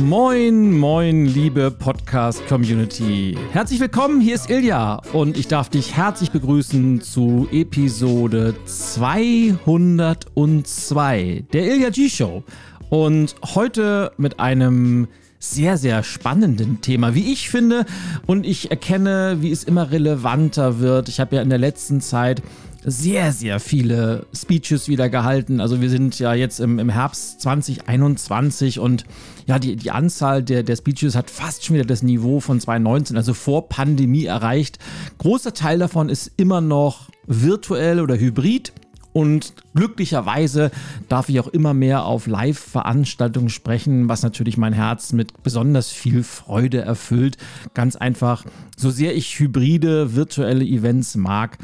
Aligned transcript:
Moin, 0.00 0.78
moin, 0.78 1.26
liebe 1.26 1.70
Podcast-Community. 1.70 3.36
Herzlich 3.52 3.78
willkommen, 3.78 4.22
hier 4.22 4.34
ist 4.34 4.48
Ilja 4.48 5.02
und 5.12 5.36
ich 5.36 5.48
darf 5.48 5.68
dich 5.68 5.94
herzlich 5.94 6.30
begrüßen 6.30 7.02
zu 7.02 7.46
Episode 7.52 8.54
202 8.64 11.44
der 11.52 11.74
Ilja 11.74 11.90
G-Show. 11.90 12.42
Und 12.88 13.34
heute 13.54 14.12
mit 14.16 14.40
einem 14.40 15.08
sehr, 15.38 15.76
sehr 15.76 16.02
spannenden 16.04 16.80
Thema, 16.80 17.14
wie 17.14 17.30
ich 17.32 17.50
finde. 17.50 17.84
Und 18.26 18.46
ich 18.46 18.70
erkenne, 18.70 19.38
wie 19.40 19.50
es 19.50 19.64
immer 19.64 19.90
relevanter 19.90 20.78
wird. 20.78 21.08
Ich 21.08 21.20
habe 21.20 21.36
ja 21.36 21.42
in 21.42 21.50
der 21.50 21.58
letzten 21.58 22.00
Zeit 22.00 22.40
sehr, 22.84 23.32
sehr 23.32 23.60
viele 23.60 24.26
Speeches 24.34 24.88
wieder 24.88 25.08
gehalten. 25.08 25.60
Also 25.60 25.80
wir 25.80 25.90
sind 25.90 26.18
ja 26.18 26.34
jetzt 26.34 26.58
im, 26.60 26.78
im 26.78 26.88
Herbst 26.88 27.40
2021 27.40 28.78
und 28.78 29.04
ja, 29.46 29.58
die, 29.58 29.76
die 29.76 29.90
Anzahl 29.90 30.42
der, 30.42 30.62
der 30.62 30.76
Speeches 30.76 31.14
hat 31.14 31.30
fast 31.30 31.64
schon 31.64 31.74
wieder 31.74 31.86
das 31.86 32.02
Niveau 32.02 32.40
von 32.40 32.60
2019, 32.60 33.16
also 33.16 33.34
vor 33.34 33.68
Pandemie 33.68 34.24
erreicht. 34.24 34.78
Großer 35.18 35.54
Teil 35.54 35.78
davon 35.78 36.08
ist 36.08 36.32
immer 36.36 36.60
noch 36.60 37.08
virtuell 37.26 38.00
oder 38.00 38.18
hybrid. 38.18 38.72
Und 39.14 39.52
glücklicherweise 39.74 40.70
darf 41.10 41.28
ich 41.28 41.38
auch 41.38 41.48
immer 41.48 41.74
mehr 41.74 42.06
auf 42.06 42.26
Live-Veranstaltungen 42.26 43.50
sprechen, 43.50 44.08
was 44.08 44.22
natürlich 44.22 44.56
mein 44.56 44.72
Herz 44.72 45.12
mit 45.12 45.42
besonders 45.42 45.90
viel 45.90 46.22
Freude 46.22 46.80
erfüllt. 46.80 47.36
Ganz 47.74 47.94
einfach, 47.94 48.46
so 48.74 48.88
sehr 48.88 49.14
ich 49.14 49.38
hybride 49.38 50.14
virtuelle 50.16 50.64
Events 50.64 51.14
mag, 51.14 51.58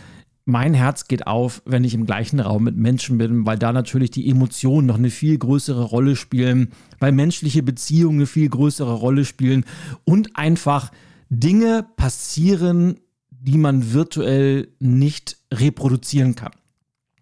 mein 0.49 0.73
Herz 0.73 1.09
geht 1.09 1.27
auf, 1.27 1.61
wenn 1.67 1.85
ich 1.85 1.93
im 1.93 2.07
gleichen 2.07 2.41
Raum 2.41 2.65
mit 2.65 2.75
Menschen 2.75 3.19
bin, 3.19 3.45
weil 3.45 3.59
da 3.59 3.71
natürlich 3.71 4.11
die 4.11 4.31
Emotionen 4.31 4.87
noch 4.87 4.97
eine 4.97 5.11
viel 5.11 5.37
größere 5.37 5.83
Rolle 5.83 6.17
spielen, 6.17 6.71
weil 6.99 7.13
menschliche 7.13 7.63
Beziehungen 7.63 8.21
eine 8.21 8.27
viel 8.27 8.49
größere 8.49 8.95
Rolle 8.95 9.27
spielen 9.27 9.67
und 10.05 10.37
einfach 10.37 10.91
Dinge 11.29 11.87
passieren, 11.97 12.99
die 13.31 13.59
man 13.59 13.93
virtuell 13.93 14.69
nicht 14.81 15.37
reproduzieren 15.53 16.35
kann. 16.35 16.53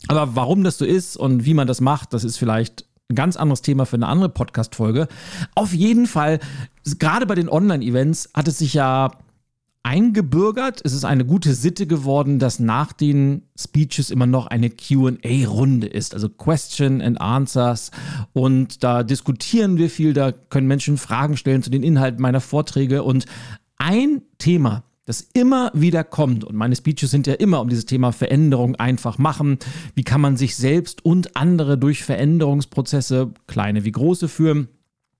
Aber 0.06 0.36
warum 0.36 0.62
das 0.62 0.78
so 0.78 0.84
ist 0.84 1.16
und 1.16 1.44
wie 1.44 1.54
man 1.54 1.66
das 1.66 1.80
macht, 1.80 2.12
das 2.12 2.22
ist 2.22 2.36
vielleicht 2.36 2.86
ein 3.10 3.16
ganz 3.16 3.36
anderes 3.36 3.60
Thema 3.60 3.86
für 3.86 3.96
eine 3.96 4.06
andere 4.06 4.28
Podcast-Folge. 4.28 5.08
Auf 5.56 5.72
jeden 5.72 6.06
Fall, 6.06 6.38
gerade 7.00 7.26
bei 7.26 7.34
den 7.34 7.48
Online-Events 7.48 8.30
hat 8.34 8.46
es 8.46 8.58
sich 8.58 8.74
ja 8.74 9.10
eingebürgert. 9.86 10.80
Es 10.82 10.92
ist 10.92 11.04
eine 11.04 11.24
gute 11.24 11.54
Sitte 11.54 11.86
geworden, 11.86 12.40
dass 12.40 12.58
nach 12.58 12.92
den 12.92 13.42
Speeches 13.56 14.10
immer 14.10 14.26
noch 14.26 14.48
eine 14.48 14.68
QA-Runde 14.68 15.86
ist, 15.86 16.12
also 16.12 16.28
Question 16.28 17.00
and 17.00 17.20
Answers. 17.20 17.92
Und 18.32 18.82
da 18.82 19.04
diskutieren 19.04 19.76
wir 19.76 19.88
viel, 19.88 20.12
da 20.12 20.32
können 20.32 20.66
Menschen 20.66 20.98
Fragen 20.98 21.36
stellen 21.36 21.62
zu 21.62 21.70
den 21.70 21.84
Inhalten 21.84 22.20
meiner 22.20 22.40
Vorträge. 22.40 23.04
Und 23.04 23.26
ein 23.78 24.22
Thema, 24.38 24.82
das 25.04 25.20
immer 25.34 25.70
wieder 25.72 26.02
kommt, 26.02 26.42
und 26.42 26.56
meine 26.56 26.74
Speeches 26.74 27.12
sind 27.12 27.28
ja 27.28 27.34
immer 27.34 27.60
um 27.60 27.68
dieses 27.68 27.86
Thema 27.86 28.10
Veränderung 28.10 28.74
einfach 28.74 29.18
machen. 29.18 29.60
Wie 29.94 30.02
kann 30.02 30.20
man 30.20 30.36
sich 30.36 30.56
selbst 30.56 31.04
und 31.04 31.36
andere 31.36 31.78
durch 31.78 32.02
Veränderungsprozesse, 32.02 33.30
kleine 33.46 33.84
wie 33.84 33.92
große, 33.92 34.26
führen? 34.26 34.66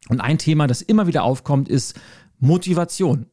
Und 0.09 0.21
ein 0.21 0.39
Thema, 0.39 0.67
das 0.67 0.83
immer 0.83 1.07
wieder 1.07 1.23
aufkommt, 1.23 1.69
ist 1.69 1.95
Motivation. 2.41 3.27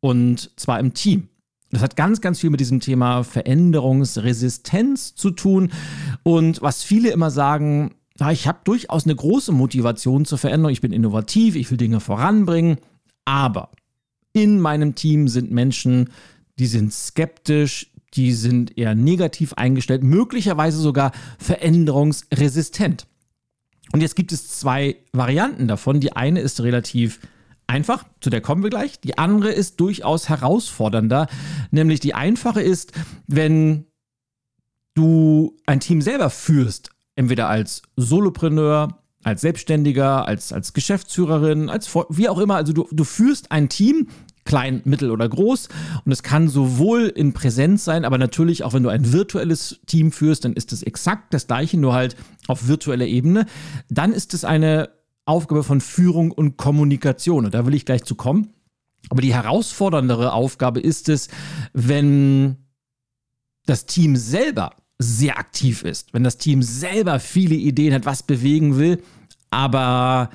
Und 0.00 0.50
zwar 0.56 0.80
im 0.80 0.94
Team. 0.94 1.28
Das 1.70 1.82
hat 1.82 1.96
ganz, 1.96 2.20
ganz 2.20 2.40
viel 2.40 2.50
mit 2.50 2.60
diesem 2.60 2.80
Thema 2.80 3.24
Veränderungsresistenz 3.24 5.14
zu 5.14 5.30
tun. 5.30 5.70
Und 6.22 6.62
was 6.62 6.82
viele 6.82 7.10
immer 7.10 7.30
sagen, 7.30 7.94
ja, 8.18 8.30
ich 8.32 8.48
habe 8.48 8.60
durchaus 8.64 9.04
eine 9.04 9.14
große 9.14 9.52
Motivation 9.52 10.24
zur 10.24 10.38
Veränderung. 10.38 10.72
Ich 10.72 10.80
bin 10.80 10.92
innovativ, 10.92 11.56
ich 11.56 11.70
will 11.70 11.78
Dinge 11.78 12.00
voranbringen. 12.00 12.78
Aber 13.24 13.70
in 14.32 14.60
meinem 14.60 14.94
Team 14.94 15.28
sind 15.28 15.50
Menschen, 15.50 16.10
die 16.58 16.66
sind 16.66 16.92
skeptisch, 16.92 17.92
die 18.14 18.32
sind 18.32 18.76
eher 18.78 18.94
negativ 18.94 19.52
eingestellt, 19.54 20.02
möglicherweise 20.02 20.78
sogar 20.78 21.12
veränderungsresistent. 21.38 23.06
Und 23.92 24.00
jetzt 24.00 24.16
gibt 24.16 24.32
es 24.32 24.58
zwei 24.58 24.96
Varianten 25.12 25.68
davon. 25.68 26.00
Die 26.00 26.14
eine 26.14 26.40
ist 26.40 26.62
relativ 26.62 27.20
einfach, 27.68 28.04
zu 28.20 28.30
der 28.30 28.40
kommen 28.40 28.62
wir 28.62 28.70
gleich. 28.70 29.00
Die 29.00 29.18
andere 29.18 29.52
ist 29.52 29.78
durchaus 29.78 30.28
herausfordernder, 30.28 31.28
nämlich 31.70 32.00
die 32.00 32.14
einfache 32.14 32.60
ist, 32.60 32.92
wenn 33.26 33.86
du 34.94 35.56
ein 35.66 35.80
Team 35.80 36.00
selber 36.00 36.30
führst, 36.30 36.90
entweder 37.14 37.48
als 37.48 37.82
Solopreneur, 37.96 38.98
als 39.22 39.42
Selbstständiger, 39.42 40.26
als, 40.26 40.52
als 40.52 40.72
Geschäftsführerin, 40.72 41.68
als 41.68 41.94
wie 42.08 42.28
auch 42.28 42.38
immer. 42.38 42.56
Also 42.56 42.72
du, 42.72 42.88
du 42.90 43.04
führst 43.04 43.52
ein 43.52 43.68
Team, 43.68 44.08
klein, 44.44 44.80
mittel 44.84 45.10
oder 45.10 45.28
groß. 45.28 45.68
Und 46.04 46.10
es 46.10 46.22
kann 46.22 46.48
sowohl 46.48 47.06
in 47.06 47.34
Präsenz 47.34 47.84
sein, 47.84 48.04
aber 48.04 48.16
natürlich 48.16 48.64
auch 48.64 48.72
wenn 48.72 48.82
du 48.82 48.88
ein 48.88 49.12
virtuelles 49.12 49.80
Team 49.86 50.10
führst, 50.10 50.44
dann 50.44 50.54
ist 50.54 50.72
es 50.72 50.82
exakt 50.82 51.34
das 51.34 51.46
gleiche, 51.46 51.76
nur 51.76 51.92
halt 51.92 52.16
auf 52.46 52.66
virtueller 52.66 53.06
Ebene. 53.06 53.46
Dann 53.90 54.12
ist 54.12 54.32
es 54.32 54.44
eine 54.44 54.88
Aufgabe 55.28 55.62
von 55.62 55.80
Führung 55.80 56.30
und 56.32 56.56
Kommunikation. 56.56 57.44
Und 57.44 57.54
da 57.54 57.66
will 57.66 57.74
ich 57.74 57.84
gleich 57.84 58.04
zu 58.04 58.14
kommen. 58.14 58.48
Aber 59.10 59.22
die 59.22 59.34
herausforderndere 59.34 60.32
Aufgabe 60.32 60.80
ist 60.80 61.08
es, 61.08 61.28
wenn 61.72 62.56
das 63.66 63.86
Team 63.86 64.16
selber 64.16 64.70
sehr 64.98 65.38
aktiv 65.38 65.84
ist, 65.84 66.12
wenn 66.12 66.24
das 66.24 66.38
Team 66.38 66.62
selber 66.62 67.20
viele 67.20 67.54
Ideen 67.54 67.94
hat, 67.94 68.06
was 68.06 68.22
bewegen 68.22 68.76
will, 68.76 69.02
aber 69.50 70.30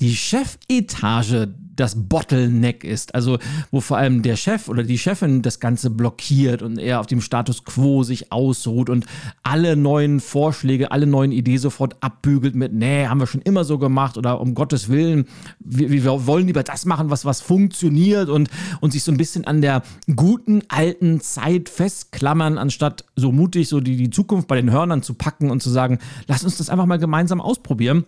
die 0.00 0.14
Chefetage 0.14 1.54
das 1.74 2.08
Bottleneck 2.08 2.84
ist, 2.84 3.14
also 3.14 3.38
wo 3.70 3.80
vor 3.80 3.96
allem 3.96 4.22
der 4.22 4.36
Chef 4.36 4.68
oder 4.68 4.82
die 4.82 4.98
Chefin 4.98 5.42
das 5.42 5.60
Ganze 5.60 5.90
blockiert 5.90 6.62
und 6.62 6.78
er 6.78 7.00
auf 7.00 7.06
dem 7.06 7.20
Status 7.20 7.64
quo 7.64 8.02
sich 8.02 8.30
ausruht 8.30 8.90
und 8.90 9.06
alle 9.42 9.76
neuen 9.76 10.20
Vorschläge, 10.20 10.90
alle 10.90 11.06
neuen 11.06 11.32
Ideen 11.32 11.58
sofort 11.58 11.96
abbügelt 12.00 12.54
mit, 12.54 12.72
nee, 12.72 13.06
haben 13.06 13.20
wir 13.20 13.26
schon 13.26 13.42
immer 13.42 13.64
so 13.64 13.78
gemacht 13.78 14.18
oder 14.18 14.40
um 14.40 14.54
Gottes 14.54 14.88
Willen, 14.88 15.26
wir, 15.60 15.90
wir 15.90 16.26
wollen 16.26 16.46
lieber 16.46 16.62
das 16.62 16.84
machen, 16.84 17.10
was, 17.10 17.24
was 17.24 17.40
funktioniert 17.40 18.28
und, 18.28 18.50
und 18.80 18.92
sich 18.92 19.02
so 19.02 19.12
ein 19.12 19.16
bisschen 19.18 19.46
an 19.46 19.62
der 19.62 19.82
guten 20.14 20.62
alten 20.68 21.20
Zeit 21.20 21.68
festklammern, 21.68 22.58
anstatt 22.58 23.04
so 23.16 23.32
mutig 23.32 23.68
so 23.68 23.80
die, 23.80 23.96
die 23.96 24.10
Zukunft 24.10 24.48
bei 24.48 24.56
den 24.56 24.70
Hörnern 24.70 25.02
zu 25.02 25.14
packen 25.14 25.50
und 25.50 25.62
zu 25.62 25.70
sagen, 25.70 25.98
lass 26.26 26.44
uns 26.44 26.58
das 26.58 26.68
einfach 26.68 26.86
mal 26.86 26.98
gemeinsam 26.98 27.40
ausprobieren. 27.40 28.04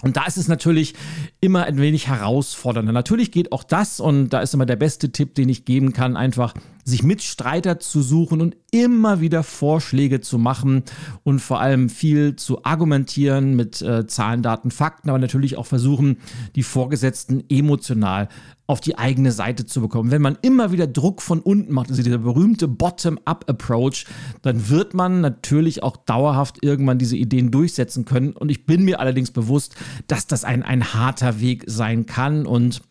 Und 0.00 0.16
da 0.16 0.24
ist 0.24 0.36
es 0.36 0.48
natürlich 0.48 0.94
immer 1.40 1.64
ein 1.64 1.78
wenig 1.78 2.08
herausfordernder. 2.08 2.92
Natürlich 2.92 3.30
geht 3.30 3.52
auch 3.52 3.62
das, 3.62 4.00
und 4.00 4.30
da 4.30 4.40
ist 4.40 4.54
immer 4.54 4.66
der 4.66 4.76
beste 4.76 5.12
Tipp, 5.12 5.34
den 5.34 5.48
ich 5.48 5.64
geben 5.64 5.92
kann, 5.92 6.16
einfach 6.16 6.54
sich 6.84 7.02
Mitstreiter 7.02 7.78
zu 7.78 8.02
suchen 8.02 8.40
und 8.40 8.56
immer 8.70 9.20
wieder 9.20 9.42
Vorschläge 9.42 10.20
zu 10.20 10.38
machen 10.38 10.82
und 11.22 11.40
vor 11.40 11.60
allem 11.60 11.88
viel 11.88 12.36
zu 12.36 12.64
argumentieren 12.64 13.54
mit 13.54 13.82
äh, 13.82 14.06
Zahlen, 14.06 14.42
Daten, 14.42 14.70
Fakten, 14.70 15.10
aber 15.10 15.18
natürlich 15.18 15.56
auch 15.56 15.66
versuchen, 15.66 16.18
die 16.56 16.62
Vorgesetzten 16.62 17.44
emotional 17.48 18.28
auf 18.66 18.80
die 18.80 18.96
eigene 18.96 19.32
Seite 19.32 19.66
zu 19.66 19.80
bekommen. 19.80 20.10
Wenn 20.10 20.22
man 20.22 20.38
immer 20.40 20.72
wieder 20.72 20.86
Druck 20.86 21.20
von 21.20 21.40
unten 21.40 21.72
macht, 21.74 21.90
also 21.90 22.02
dieser 22.02 22.18
berühmte 22.18 22.68
Bottom-up-Approach, 22.68 24.06
dann 24.40 24.68
wird 24.70 24.94
man 24.94 25.20
natürlich 25.20 25.82
auch 25.82 25.96
dauerhaft 25.98 26.64
irgendwann 26.64 26.98
diese 26.98 27.16
Ideen 27.16 27.50
durchsetzen 27.50 28.04
können. 28.04 28.32
Und 28.32 28.50
ich 28.50 28.64
bin 28.64 28.84
mir 28.84 28.98
allerdings 28.98 29.30
bewusst, 29.30 29.76
dass 30.06 30.26
das 30.26 30.44
ein, 30.44 30.62
ein 30.62 30.94
harter 30.94 31.40
Weg 31.40 31.64
sein 31.66 32.06
kann 32.06 32.46
und 32.46 32.82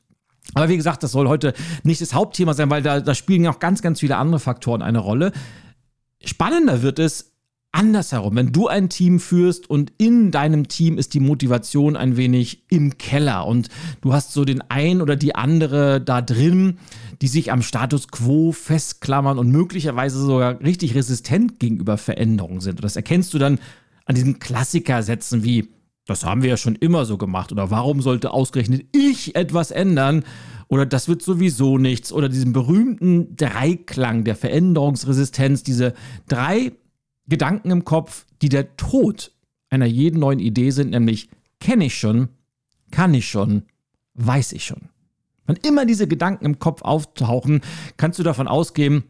aber 0.54 0.70
wie 0.70 0.78
gesagt, 0.78 1.04
das 1.04 1.12
soll 1.12 1.28
heute 1.28 1.54
nicht 1.84 2.02
das 2.02 2.14
Hauptthema 2.14 2.54
sein, 2.54 2.70
weil 2.70 2.82
da, 2.82 3.00
da 3.00 3.16
spielen 3.16 3.44
ja 3.44 3.52
auch 3.52 3.60
ganz, 3.60 3.82
ganz 3.82 4.00
viele 4.00 4.18
andere 4.18 4.40
Faktoren 4.40 4.82
eine 4.82 5.00
Rolle. 5.00 5.32
Spannender 6.24 6.82
wird 6.82 7.00
es, 7.00 7.32
andersherum, 7.72 8.36
wenn 8.36 8.52
du 8.52 8.68
ein 8.68 8.90
Team 8.90 9.20
führst 9.20 9.70
und 9.70 9.94
in 9.98 10.32
deinem 10.32 10.68
Team 10.68 10.98
ist 10.98 11.14
die 11.14 11.20
Motivation 11.20 11.96
ein 11.96 12.18
wenig 12.18 12.66
im 12.70 12.98
Keller 12.98 13.46
und 13.48 13.70
du 14.02 14.14
hast 14.14 14.34
so 14.34 14.44
den 14.44 14.62
ein 14.70 15.02
oder 15.02 15.16
die 15.16 15.36
andere 15.36 16.02
da 16.02 16.22
drin, 16.22 16.80
die 17.22 17.28
sich 17.28 17.52
am 17.52 17.62
Status 17.62 18.10
quo 18.10 18.52
festklammern 18.52 19.40
und 19.40 19.50
möglicherweise 19.52 20.20
sogar 20.20 20.60
richtig 20.62 20.96
resistent 20.96 21.60
gegenüber 21.60 21.98
Veränderungen 21.98 22.62
sind. 22.62 22.76
Und 22.76 22.84
das 22.84 22.96
erkennst 22.96 23.34
du 23.34 23.40
dann 23.40 23.60
an 24.06 24.16
diesen 24.16 24.40
Klassikersätzen 24.40 25.44
wie, 25.44 25.70
das 26.06 26.26
haben 26.26 26.42
wir 26.42 26.50
ja 26.50 26.58
schon 26.58 26.76
immer 26.76 27.06
so 27.06 27.18
gemacht 27.18 27.52
oder 27.52 27.72
warum 27.72 28.02
sollte 28.02 28.32
ausgerechnet 28.32 28.86
ich 28.92 29.36
etwas 29.36 29.72
ändern? 29.72 30.24
Oder 30.68 30.86
das 30.86 31.08
wird 31.08 31.22
sowieso 31.22 31.78
nichts. 31.78 32.14
Oder 32.14 32.30
diesen 32.30 32.54
berühmten 32.54 33.36
Dreiklang 33.36 34.24
der 34.24 34.36
Veränderungsresistenz, 34.36 35.64
diese 35.64 35.94
drei 36.28 36.72
Gedanken 37.28 37.72
im 37.72 37.86
Kopf, 37.86 38.26
die 38.42 38.50
der 38.50 38.76
Tod 38.78 39.32
einer 39.70 39.86
jeden 39.86 40.20
neuen 40.20 40.40
Idee 40.40 40.72
sind, 40.72 40.92
nämlich 40.92 41.30
kenne 41.60 41.86
ich 41.86 41.98
schon, 41.98 42.30
kann 42.90 43.14
ich 43.14 43.30
schon, 43.30 43.64
weiß 44.14 44.54
ich 44.54 44.64
schon. 44.64 44.90
Wenn 45.46 45.58
immer 45.58 45.86
diese 45.86 46.08
Gedanken 46.08 46.46
im 46.46 46.60
Kopf 46.60 46.82
auftauchen, 46.82 47.62
kannst 47.98 48.20
du 48.20 48.24
davon 48.24 48.48
ausgehen, 48.48 49.04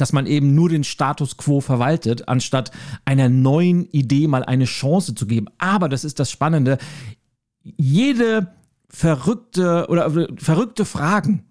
dass 0.00 0.12
man 0.12 0.26
eben 0.26 0.54
nur 0.54 0.68
den 0.68 0.84
Status 0.84 1.36
quo 1.36 1.60
verwaltet, 1.60 2.28
anstatt 2.28 2.70
einer 3.04 3.28
neuen 3.28 3.86
Idee 3.90 4.28
mal 4.28 4.44
eine 4.44 4.64
Chance 4.64 5.14
zu 5.14 5.26
geben. 5.26 5.46
Aber 5.58 5.88
das 5.88 6.04
ist 6.04 6.18
das 6.18 6.30
Spannende. 6.30 6.78
Jede 7.62 8.54
verrückte 8.88 9.86
oder 9.88 10.28
verrückte 10.36 10.84
Fragen 10.84 11.44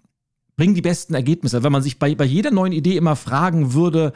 bringen 0.56 0.74
die 0.74 0.82
besten 0.82 1.14
Ergebnisse. 1.14 1.62
Wenn 1.62 1.72
man 1.72 1.82
sich 1.82 1.98
bei, 1.98 2.14
bei 2.14 2.24
jeder 2.24 2.50
neuen 2.50 2.72
Idee 2.72 2.96
immer 2.96 3.16
fragen 3.16 3.72
würde, 3.72 4.12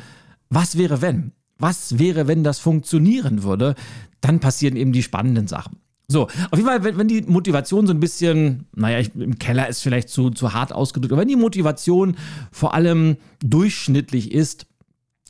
was 0.51 0.77
wäre 0.77 1.01
wenn? 1.01 1.33
Was 1.59 1.99
wäre, 1.99 2.27
wenn 2.27 2.45
das 2.45 2.59
funktionieren 2.59 3.43
würde? 3.43 3.75
Dann 4.21 4.41
passieren 4.41 4.77
eben 4.77 4.93
die 4.93 5.03
spannenden 5.03 5.47
Sachen. 5.47 5.79
So, 6.07 6.25
auf 6.25 6.57
jeden 6.57 6.67
Fall, 6.67 6.85
wenn, 6.85 6.99
wenn 6.99 7.09
die 7.09 7.23
Motivation 7.23 7.87
so 7.87 7.93
ein 7.93 8.01
bisschen, 8.01 8.67
naja, 8.75 8.99
ich, 8.99 9.15
im 9.15 9.39
Keller 9.39 9.69
ist 9.69 9.81
vielleicht 9.81 10.11
zu, 10.11 10.31
zu 10.31 10.53
hart 10.53 10.73
ausgedrückt, 10.73 11.13
aber 11.13 11.23
wenn 11.23 11.29
die 11.29 11.37
Motivation 11.37 12.17
vor 12.53 12.75
allem 12.75 13.17
durchschnittlich 13.43 14.33
ist, 14.33 14.67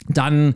dann 0.09 0.55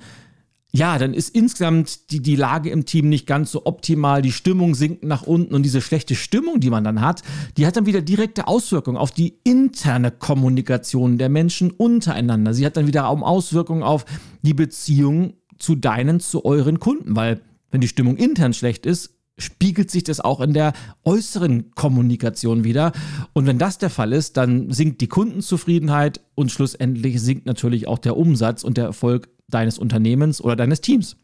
ja, 0.70 0.98
dann 0.98 1.14
ist 1.14 1.34
insgesamt 1.34 2.10
die, 2.10 2.20
die 2.20 2.36
Lage 2.36 2.68
im 2.68 2.84
Team 2.84 3.08
nicht 3.08 3.26
ganz 3.26 3.50
so 3.50 3.64
optimal, 3.64 4.20
die 4.20 4.32
Stimmung 4.32 4.74
sinkt 4.74 5.02
nach 5.02 5.22
unten 5.22 5.54
und 5.54 5.62
diese 5.62 5.80
schlechte 5.80 6.14
Stimmung, 6.14 6.60
die 6.60 6.68
man 6.68 6.84
dann 6.84 7.00
hat, 7.00 7.22
die 7.56 7.66
hat 7.66 7.76
dann 7.76 7.86
wieder 7.86 8.02
direkte 8.02 8.46
Auswirkungen 8.46 8.98
auf 8.98 9.10
die 9.10 9.38
interne 9.44 10.10
Kommunikation 10.10 11.16
der 11.16 11.30
Menschen 11.30 11.70
untereinander. 11.70 12.52
Sie 12.52 12.66
hat 12.66 12.76
dann 12.76 12.86
wiederum 12.86 13.24
Auswirkungen 13.24 13.82
auf 13.82 14.04
die 14.42 14.52
Beziehung 14.52 15.34
zu 15.58 15.74
deinen, 15.74 16.20
zu 16.20 16.44
euren 16.44 16.78
Kunden, 16.78 17.16
weil 17.16 17.40
wenn 17.70 17.80
die 17.80 17.88
Stimmung 17.88 18.16
intern 18.16 18.52
schlecht 18.52 18.84
ist, 18.84 19.17
spiegelt 19.38 19.90
sich 19.90 20.04
das 20.04 20.20
auch 20.20 20.40
in 20.40 20.52
der 20.52 20.72
äußeren 21.04 21.70
Kommunikation 21.74 22.64
wieder. 22.64 22.92
Und 23.32 23.46
wenn 23.46 23.58
das 23.58 23.78
der 23.78 23.90
Fall 23.90 24.12
ist, 24.12 24.36
dann 24.36 24.70
sinkt 24.70 25.00
die 25.00 25.08
Kundenzufriedenheit 25.08 26.20
und 26.34 26.50
schlussendlich 26.50 27.20
sinkt 27.20 27.46
natürlich 27.46 27.88
auch 27.88 27.98
der 27.98 28.16
Umsatz 28.16 28.64
und 28.64 28.76
der 28.76 28.84
Erfolg 28.84 29.28
deines 29.48 29.78
Unternehmens 29.78 30.40
oder 30.40 30.56
deines 30.56 30.80
Teams. 30.80 31.16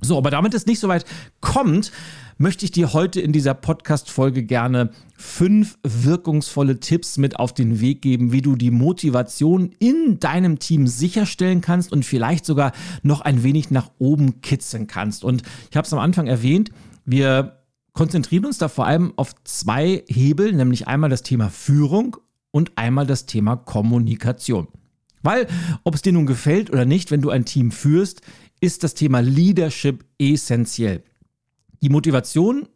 So, 0.00 0.16
aber 0.16 0.30
damit 0.30 0.54
es 0.54 0.66
nicht 0.66 0.78
so 0.78 0.86
weit 0.86 1.04
kommt, 1.40 1.90
möchte 2.36 2.64
ich 2.64 2.70
dir 2.70 2.92
heute 2.92 3.20
in 3.20 3.32
dieser 3.32 3.54
Podcast-Folge 3.54 4.44
gerne 4.44 4.90
fünf 5.16 5.76
wirkungsvolle 5.82 6.78
Tipps 6.78 7.18
mit 7.18 7.36
auf 7.36 7.52
den 7.52 7.80
Weg 7.80 8.00
geben, 8.00 8.30
wie 8.30 8.40
du 8.40 8.54
die 8.54 8.70
Motivation 8.70 9.72
in 9.80 10.20
deinem 10.20 10.60
Team 10.60 10.86
sicherstellen 10.86 11.62
kannst 11.62 11.90
und 11.90 12.04
vielleicht 12.04 12.46
sogar 12.46 12.70
noch 13.02 13.22
ein 13.22 13.42
wenig 13.42 13.72
nach 13.72 13.90
oben 13.98 14.40
kitzeln 14.40 14.86
kannst. 14.86 15.24
Und 15.24 15.42
ich 15.70 15.76
habe 15.76 15.84
es 15.84 15.92
am 15.92 15.98
Anfang 15.98 16.28
erwähnt, 16.28 16.70
wir 17.10 17.62
konzentrieren 17.94 18.44
uns 18.44 18.58
da 18.58 18.68
vor 18.68 18.86
allem 18.86 19.14
auf 19.16 19.34
zwei 19.44 20.04
Hebel, 20.08 20.52
nämlich 20.52 20.86
einmal 20.86 21.08
das 21.08 21.22
Thema 21.22 21.48
Führung 21.48 22.18
und 22.50 22.72
einmal 22.76 23.06
das 23.06 23.24
Thema 23.24 23.56
Kommunikation. 23.56 24.68
Weil, 25.22 25.48
ob 25.84 25.94
es 25.94 26.02
dir 26.02 26.12
nun 26.12 26.26
gefällt 26.26 26.70
oder 26.70 26.84
nicht, 26.84 27.10
wenn 27.10 27.22
du 27.22 27.30
ein 27.30 27.46
Team 27.46 27.70
führst, 27.70 28.20
ist 28.60 28.84
das 28.84 28.92
Thema 28.92 29.20
Leadership 29.20 30.04
essentiell. 30.18 31.02
Die 31.82 31.88
Motivation 31.88 32.68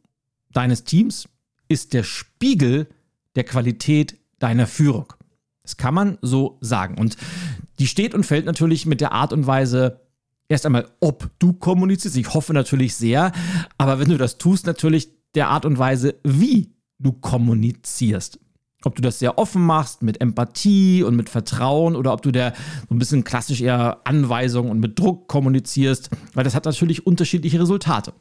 deines 0.50 0.84
Teams 0.84 1.28
ist 1.68 1.92
der 1.92 2.02
Spiegel 2.02 2.88
der 3.36 3.44
Qualität 3.44 4.18
deiner 4.38 4.66
Führung. 4.66 5.12
Das 5.62 5.76
kann 5.76 5.94
man 5.94 6.18
so 6.22 6.56
sagen. 6.62 6.98
Und 6.98 7.18
die 7.78 7.86
steht 7.86 8.14
und 8.14 8.24
fällt 8.24 8.46
natürlich 8.46 8.86
mit 8.86 9.00
der 9.00 9.12
Art 9.12 9.32
und 9.32 9.46
Weise, 9.46 10.00
erst 10.52 10.66
einmal, 10.66 10.88
ob 11.00 11.30
du 11.38 11.52
kommunizierst. 11.52 12.16
Ich 12.16 12.32
hoffe 12.34 12.52
natürlich 12.52 12.94
sehr, 12.94 13.32
aber 13.78 13.98
wenn 13.98 14.08
du 14.08 14.18
das 14.18 14.38
tust, 14.38 14.66
natürlich 14.66 15.08
der 15.34 15.48
Art 15.48 15.64
und 15.64 15.78
Weise, 15.78 16.14
wie 16.22 16.74
du 16.98 17.12
kommunizierst. 17.12 18.38
Ob 18.84 18.96
du 18.96 19.02
das 19.02 19.18
sehr 19.18 19.38
offen 19.38 19.64
machst, 19.64 20.02
mit 20.02 20.20
Empathie 20.20 21.02
und 21.04 21.14
mit 21.14 21.28
Vertrauen 21.28 21.94
oder 21.94 22.12
ob 22.12 22.22
du 22.22 22.32
der 22.32 22.52
so 22.88 22.94
ein 22.94 22.98
bisschen 22.98 23.24
klassisch 23.24 23.60
eher 23.60 24.00
Anweisungen 24.04 24.70
und 24.70 24.80
mit 24.80 24.98
Druck 24.98 25.28
kommunizierst, 25.28 26.10
weil 26.34 26.44
das 26.44 26.54
hat 26.54 26.64
natürlich 26.64 27.06
unterschiedliche 27.06 27.60
Resultate. 27.60 28.12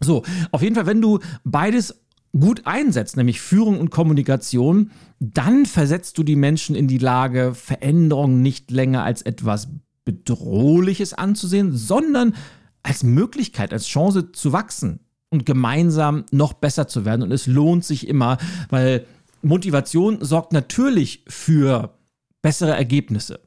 So, 0.00 0.22
auf 0.52 0.62
jeden 0.62 0.74
Fall, 0.74 0.86
wenn 0.86 1.02
du 1.02 1.18
beides 1.44 2.00
gut 2.32 2.62
einsetzt, 2.64 3.16
nämlich 3.16 3.40
Führung 3.40 3.78
und 3.78 3.90
Kommunikation, 3.90 4.90
dann 5.18 5.66
versetzt 5.66 6.16
du 6.16 6.22
die 6.22 6.36
Menschen 6.36 6.76
in 6.76 6.88
die 6.88 6.98
Lage, 6.98 7.54
Veränderungen 7.54 8.40
nicht 8.40 8.70
länger 8.70 9.02
als 9.02 9.22
etwas 9.22 9.68
Bedrohliches 10.12 11.14
anzusehen, 11.14 11.76
sondern 11.76 12.34
als 12.82 13.02
Möglichkeit, 13.02 13.72
als 13.72 13.86
Chance 13.86 14.32
zu 14.32 14.52
wachsen 14.52 15.00
und 15.30 15.46
gemeinsam 15.46 16.24
noch 16.30 16.54
besser 16.54 16.88
zu 16.88 17.04
werden. 17.04 17.22
Und 17.22 17.32
es 17.32 17.46
lohnt 17.46 17.84
sich 17.84 18.08
immer, 18.08 18.38
weil 18.68 19.06
Motivation 19.42 20.18
sorgt 20.24 20.52
natürlich 20.52 21.24
für 21.28 21.94
bessere 22.42 22.74
Ergebnisse. 22.74 23.40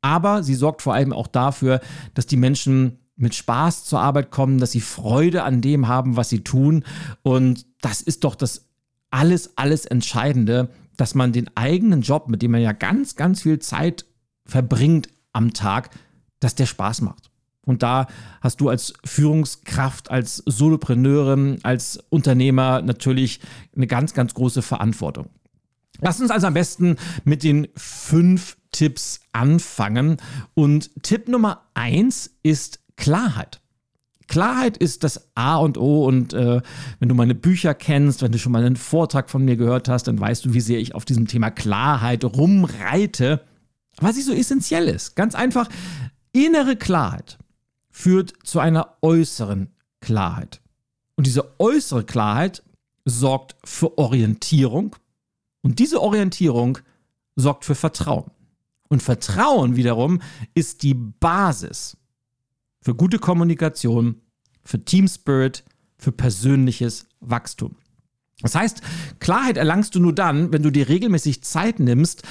Aber 0.00 0.42
sie 0.42 0.54
sorgt 0.54 0.82
vor 0.82 0.94
allem 0.94 1.12
auch 1.12 1.28
dafür, 1.28 1.80
dass 2.14 2.26
die 2.26 2.36
Menschen 2.36 2.98
mit 3.16 3.34
Spaß 3.34 3.84
zur 3.84 4.00
Arbeit 4.00 4.30
kommen, 4.30 4.58
dass 4.58 4.72
sie 4.72 4.80
Freude 4.80 5.44
an 5.44 5.60
dem 5.60 5.86
haben, 5.86 6.16
was 6.16 6.28
sie 6.28 6.42
tun. 6.42 6.84
Und 7.22 7.66
das 7.80 8.00
ist 8.00 8.24
doch 8.24 8.34
das 8.34 8.68
alles, 9.10 9.56
alles 9.56 9.84
Entscheidende, 9.84 10.70
dass 10.96 11.14
man 11.14 11.32
den 11.32 11.54
eigenen 11.56 12.02
Job, 12.02 12.28
mit 12.28 12.42
dem 12.42 12.50
man 12.50 12.62
ja 12.62 12.72
ganz, 12.72 13.14
ganz 13.14 13.42
viel 13.42 13.60
Zeit 13.60 14.06
verbringt 14.44 15.08
am 15.32 15.52
Tag, 15.52 15.90
dass 16.40 16.54
der 16.54 16.66
Spaß 16.66 17.02
macht. 17.02 17.30
Und 17.64 17.82
da 17.82 18.08
hast 18.40 18.60
du 18.60 18.68
als 18.68 18.92
Führungskraft, 19.04 20.10
als 20.10 20.42
Solopreneurin, 20.46 21.58
als 21.62 22.02
Unternehmer 22.10 22.82
natürlich 22.82 23.40
eine 23.76 23.86
ganz, 23.86 24.14
ganz 24.14 24.34
große 24.34 24.62
Verantwortung. 24.62 25.28
Lass 26.00 26.20
uns 26.20 26.32
also 26.32 26.48
am 26.48 26.54
besten 26.54 26.96
mit 27.24 27.44
den 27.44 27.68
fünf 27.76 28.56
Tipps 28.72 29.20
anfangen. 29.32 30.16
Und 30.54 30.90
Tipp 31.02 31.28
Nummer 31.28 31.62
eins 31.74 32.34
ist 32.42 32.80
Klarheit. 32.96 33.60
Klarheit 34.26 34.76
ist 34.78 35.04
das 35.04 35.28
A 35.34 35.56
und 35.56 35.76
O 35.76 36.06
und 36.06 36.32
äh, 36.32 36.62
wenn 36.98 37.08
du 37.08 37.14
meine 37.14 37.34
Bücher 37.34 37.74
kennst, 37.74 38.22
wenn 38.22 38.32
du 38.32 38.38
schon 38.38 38.52
mal 38.52 38.64
einen 38.64 38.76
Vortrag 38.76 39.28
von 39.28 39.44
mir 39.44 39.56
gehört 39.56 39.88
hast, 39.88 40.08
dann 40.08 40.18
weißt 40.18 40.46
du, 40.46 40.54
wie 40.54 40.60
sehr 40.60 40.78
ich 40.78 40.94
auf 40.94 41.04
diesem 41.04 41.26
Thema 41.28 41.50
Klarheit 41.50 42.24
rumreite, 42.24 43.42
weil 44.02 44.14
sie 44.14 44.22
so 44.22 44.32
essentiell 44.32 44.88
ist. 44.88 45.16
Ganz 45.16 45.34
einfach, 45.34 45.68
innere 46.32 46.76
Klarheit 46.76 47.38
führt 47.90 48.34
zu 48.44 48.58
einer 48.58 48.96
äußeren 49.02 49.68
Klarheit. 50.00 50.60
Und 51.14 51.26
diese 51.26 51.60
äußere 51.60 52.04
Klarheit 52.04 52.62
sorgt 53.04 53.56
für 53.64 53.98
Orientierung 53.98 54.96
und 55.62 55.78
diese 55.78 56.00
Orientierung 56.00 56.78
sorgt 57.36 57.64
für 57.64 57.74
Vertrauen. 57.74 58.30
Und 58.88 59.02
Vertrauen 59.02 59.76
wiederum 59.76 60.20
ist 60.54 60.82
die 60.82 60.94
Basis 60.94 61.96
für 62.80 62.94
gute 62.94 63.18
Kommunikation, 63.18 64.20
für 64.64 64.84
Team 64.84 65.08
Spirit, 65.08 65.64
für 65.96 66.12
persönliches 66.12 67.06
Wachstum. 67.20 67.76
Das 68.40 68.54
heißt, 68.54 68.82
Klarheit 69.20 69.56
erlangst 69.56 69.94
du 69.94 70.00
nur 70.00 70.14
dann, 70.14 70.52
wenn 70.52 70.62
du 70.62 70.70
dir 70.70 70.88
regelmäßig 70.88 71.42
Zeit 71.44 71.78
nimmst, 71.78 72.22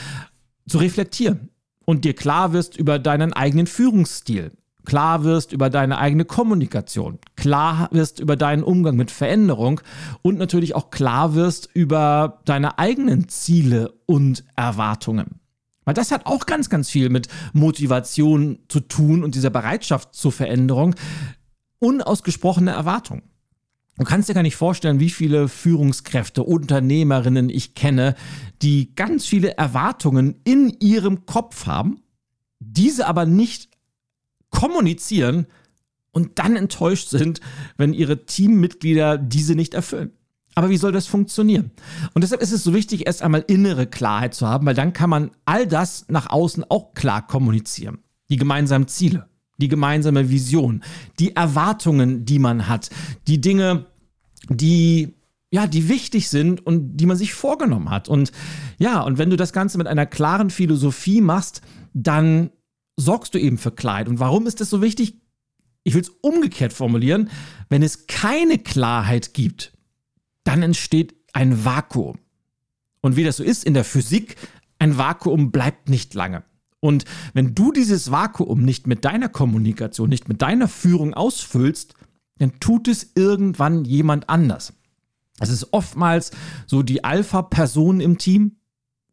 zu 0.68 0.78
reflektieren 0.78 1.50
und 1.86 2.06
dir 2.06 2.16
klar 2.16 2.54
wirst 2.54 2.78
über 2.78 3.00
deinen 3.00 3.34
eigenen 3.34 3.68
Führungsstil, 3.68 4.52
klar 4.86 5.24
wirst 5.24 5.52
über 5.52 5.70
deine 5.70 5.98
eigene 5.98 6.26
Kommunikation, 6.26 7.20
klar 7.36 7.90
wirst 7.92 8.20
über 8.20 8.36
deinen 8.36 8.64
Umgang 8.64 8.96
mit 8.96 9.12
Veränderung 9.12 9.82
und 10.22 10.38
natürlich 10.38 10.76
auch 10.76 10.90
klar 10.90 11.36
wirst 11.36 11.70
über 11.74 12.42
deine 12.46 12.80
eigenen 12.80 13.30
Ziele 13.30 13.94
und 14.06 14.44
Erwartungen. 14.56 15.42
Weil 15.84 15.94
das 15.96 16.12
hat 16.12 16.26
auch 16.26 16.46
ganz, 16.46 16.70
ganz 16.70 16.90
viel 16.90 17.10
mit 17.10 17.28
Motivation 17.54 18.60
zu 18.68 18.82
tun 18.82 19.24
und 19.24 19.36
dieser 19.36 19.50
Bereitschaft 19.50 20.14
zur 20.14 20.32
Veränderung. 20.32 20.96
Unausgesprochene 21.80 22.72
Erwartungen. 22.72 23.24
Du 24.02 24.08
kannst 24.08 24.28
dir 24.28 24.34
gar 24.34 24.42
nicht 24.42 24.56
vorstellen, 24.56 25.00
wie 25.00 25.12
viele 25.12 25.48
Führungskräfte, 25.48 26.42
Unternehmerinnen 26.42 27.52
ich 27.52 27.76
kenne, 27.76 28.16
die 28.64 28.96
ganz 28.96 29.28
viele 29.28 29.60
Erwartungen 29.60 30.42
in 30.44 30.76
ihrem 30.80 31.28
Kopf 31.28 31.68
haben, 31.68 32.02
diese 32.60 33.06
aber 33.06 33.28
nicht 33.28 33.70
kommunizieren 34.50 35.46
und 36.10 36.40
dann 36.40 36.56
enttäuscht 36.56 37.10
sind, 37.10 37.42
wenn 37.78 37.94
ihre 37.94 38.26
Teammitglieder 38.26 39.20
diese 39.20 39.54
nicht 39.54 39.76
erfüllen. 39.76 40.14
Aber 40.56 40.72
wie 40.72 40.78
soll 40.78 40.94
das 40.94 41.06
funktionieren? 41.06 41.70
Und 42.16 42.24
deshalb 42.24 42.42
ist 42.42 42.54
es 42.54 42.64
so 42.64 42.74
wichtig, 42.74 43.06
erst 43.06 43.22
einmal 43.22 43.46
innere 43.48 43.86
Klarheit 43.86 44.34
zu 44.34 44.48
haben, 44.48 44.66
weil 44.66 44.74
dann 44.74 44.94
kann 44.94 45.12
man 45.12 45.30
all 45.46 45.68
das 45.68 46.06
nach 46.08 46.28
außen 46.32 46.66
auch 46.70 46.96
klar 46.96 47.28
kommunizieren. 47.28 48.00
Die 48.32 48.38
gemeinsamen 48.38 48.88
Ziele, 48.88 49.28
die 49.60 49.68
gemeinsame 49.68 50.32
Vision, 50.32 50.84
die 51.20 51.36
Erwartungen, 51.36 52.26
die 52.26 52.40
man 52.40 52.68
hat, 52.68 52.90
die 53.28 53.40
Dinge, 53.40 53.86
die 54.50 55.14
ja, 55.54 55.68
die 55.68 55.90
wichtig 55.90 56.30
sind 56.30 56.66
und 56.66 56.96
die 56.96 57.06
man 57.06 57.18
sich 57.18 57.34
vorgenommen 57.34 57.90
hat. 57.90 58.08
Und 58.08 58.32
ja, 58.78 59.02
und 59.02 59.18
wenn 59.18 59.30
du 59.30 59.36
das 59.36 59.52
Ganze 59.52 59.78
mit 59.78 59.88
einer 59.88 60.06
klaren 60.06 60.50
Philosophie 60.50 61.20
machst, 61.20 61.62
dann 61.94 62.52
sorgst 62.96 63.34
du 63.34 63.38
eben 63.38 63.58
für 63.58 63.72
Klarheit. 63.72 64.08
Und 64.08 64.20
warum 64.20 64.48
ist 64.48 64.62
das 64.62 64.70
so 64.70 64.82
wichtig? 64.82 65.18
Ich 65.84 65.94
will 65.94 66.02
es 66.02 66.10
umgekehrt 66.22 66.72
formulieren. 66.72 67.30
Wenn 67.70 67.84
es 67.84 68.08
keine 68.08 68.60
Klarheit 68.60 69.34
gibt, 69.34 69.74
dann 70.46 70.64
entsteht 70.64 71.16
ein 71.34 71.66
Vakuum. 71.66 72.18
Und 73.02 73.18
wie 73.18 73.24
das 73.24 73.38
so 73.38 73.44
ist 73.44 73.66
in 73.66 73.74
der 73.74 73.84
Physik, 73.84 74.38
ein 74.80 74.98
Vakuum 74.98 75.52
bleibt 75.52 75.90
nicht 75.90 76.14
lange. 76.14 76.44
Und 76.80 77.06
wenn 77.34 77.54
du 77.54 77.72
dieses 77.72 78.10
Vakuum 78.10 78.64
nicht 78.64 78.88
mit 78.88 79.06
deiner 79.06 79.30
Kommunikation, 79.30 80.10
nicht 80.10 80.30
mit 80.30 80.42
deiner 80.42 80.68
Führung 80.68 81.14
ausfüllst, 81.14 81.94
dann 82.42 82.60
tut 82.60 82.88
es 82.88 83.12
irgendwann 83.16 83.86
jemand 83.86 84.30
anders. 84.30 84.74
Es 85.40 85.50
ist 85.50 85.74
oftmals 85.74 86.32
so 86.66 86.84
die 86.84 87.04
Alpha-Person 87.04 88.02
im 88.02 88.18
Team 88.18 88.58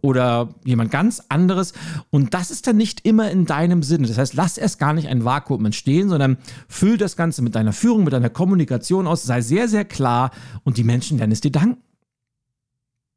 oder 0.00 0.54
jemand 0.64 0.90
ganz 0.90 1.22
anderes. 1.28 1.72
Und 2.10 2.32
das 2.32 2.50
ist 2.50 2.66
dann 2.66 2.76
nicht 2.76 3.04
immer 3.06 3.30
in 3.30 3.44
deinem 3.44 3.82
Sinne. 3.82 4.06
Das 4.06 4.16
heißt, 4.18 4.34
lass 4.34 4.56
erst 4.56 4.78
gar 4.78 4.92
nicht 4.92 5.08
ein 5.08 5.24
Vakuum 5.24 5.64
entstehen, 5.66 6.08
sondern 6.08 6.38
füll 6.68 6.96
das 6.96 7.16
Ganze 7.16 7.42
mit 7.42 7.54
deiner 7.54 7.72
Führung, 7.72 8.04
mit 8.04 8.12
deiner 8.12 8.30
Kommunikation 8.30 9.06
aus. 9.06 9.24
Sei 9.24 9.40
sehr, 9.40 9.68
sehr 9.68 9.84
klar 9.84 10.30
und 10.64 10.76
die 10.76 10.84
Menschen 10.84 11.18
werden 11.18 11.32
es 11.32 11.40
dir 11.40 11.52
danken. 11.52 11.82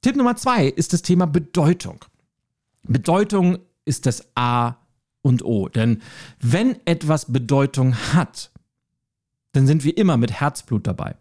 Tipp 0.02 0.16
Nummer 0.16 0.36
zwei 0.36 0.66
ist 0.66 0.94
das 0.94 1.04
Thema 1.04 1.28
Bedeutung. 1.28 2.04
Bedeutung 2.84 3.60
ist 3.86 4.08
das 4.08 4.26
A 4.36 4.76
und 5.22 5.46
O. 5.46 5.70
Denn 5.70 6.02
wenn 6.40 6.76
etwas 6.86 7.32
Bedeutung 7.32 7.96
hat, 8.14 8.51
dann 9.52 9.68
sind 9.68 9.84
wir 9.84 9.98
immer 9.98 10.18
mit 10.18 10.32
Herzblut 10.32 10.88
dabei. 10.88 11.16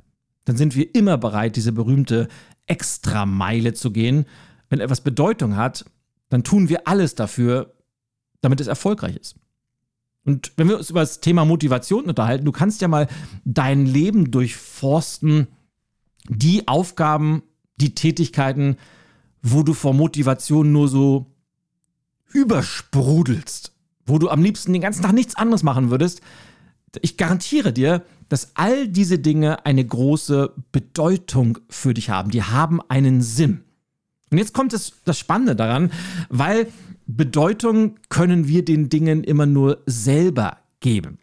Dann 0.44 0.56
sind 0.56 0.74
wir 0.74 0.94
immer 0.94 1.18
bereit, 1.18 1.56
diese 1.56 1.72
berühmte 1.72 2.28
Extrameile 2.66 3.74
zu 3.74 3.90
gehen. 3.90 4.26
Wenn 4.68 4.80
etwas 4.80 5.00
Bedeutung 5.00 5.56
hat, 5.56 5.84
dann 6.28 6.44
tun 6.44 6.68
wir 6.68 6.86
alles 6.86 7.14
dafür, 7.14 7.74
damit 8.40 8.60
es 8.60 8.66
erfolgreich 8.66 9.16
ist. 9.16 9.36
Und 10.24 10.52
wenn 10.56 10.68
wir 10.68 10.78
uns 10.78 10.90
über 10.90 11.00
das 11.00 11.20
Thema 11.20 11.44
Motivation 11.44 12.04
unterhalten, 12.04 12.44
du 12.44 12.52
kannst 12.52 12.80
ja 12.80 12.88
mal 12.88 13.08
dein 13.44 13.86
Leben 13.86 14.30
durchforsten, 14.30 15.48
die 16.28 16.68
Aufgaben, 16.68 17.42
die 17.76 17.94
Tätigkeiten, 17.94 18.76
wo 19.42 19.62
du 19.62 19.72
vor 19.72 19.94
Motivation 19.94 20.70
nur 20.72 20.88
so 20.88 21.34
übersprudelst, 22.32 23.72
wo 24.06 24.18
du 24.18 24.28
am 24.28 24.42
liebsten 24.42 24.72
den 24.72 24.82
ganzen 24.82 25.02
Tag 25.02 25.14
nichts 25.14 25.34
anderes 25.34 25.62
machen 25.62 25.90
würdest, 25.90 26.20
ich 27.02 27.16
garantiere 27.16 27.72
dir, 27.72 28.02
dass 28.28 28.52
all 28.54 28.88
diese 28.88 29.18
Dinge 29.18 29.66
eine 29.66 29.84
große 29.84 30.52
Bedeutung 30.72 31.58
für 31.68 31.94
dich 31.94 32.10
haben. 32.10 32.30
Die 32.30 32.42
haben 32.42 32.80
einen 32.88 33.22
Sinn. 33.22 33.62
Und 34.30 34.38
jetzt 34.38 34.54
kommt 34.54 34.72
das, 34.72 34.92
das 35.04 35.18
Spannende 35.18 35.56
daran, 35.56 35.90
weil 36.28 36.68
Bedeutung 37.06 37.96
können 38.08 38.46
wir 38.46 38.64
den 38.64 38.88
Dingen 38.88 39.24
immer 39.24 39.46
nur 39.46 39.82
selber 39.86 40.58
geben. 40.78 41.18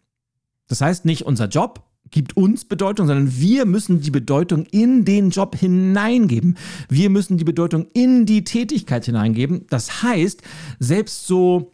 Das 0.67 0.81
heißt 0.81 1.05
nicht 1.05 1.25
unser 1.25 1.47
Job 1.47 1.87
gibt 2.11 2.37
uns 2.37 2.65
Bedeutung, 2.65 3.07
sondern 3.07 3.39
wir 3.39 3.65
müssen 3.65 4.01
die 4.01 4.11
Bedeutung 4.11 4.65
in 4.71 5.05
den 5.05 5.29
Job 5.29 5.55
hineingeben. 5.55 6.57
Wir 6.89 7.09
müssen 7.09 7.37
die 7.37 7.43
Bedeutung 7.43 7.87
in 7.93 8.25
die 8.25 8.43
Tätigkeit 8.43 9.05
hineingeben. 9.05 9.65
Das 9.69 10.03
heißt, 10.03 10.41
selbst 10.79 11.27
so 11.27 11.71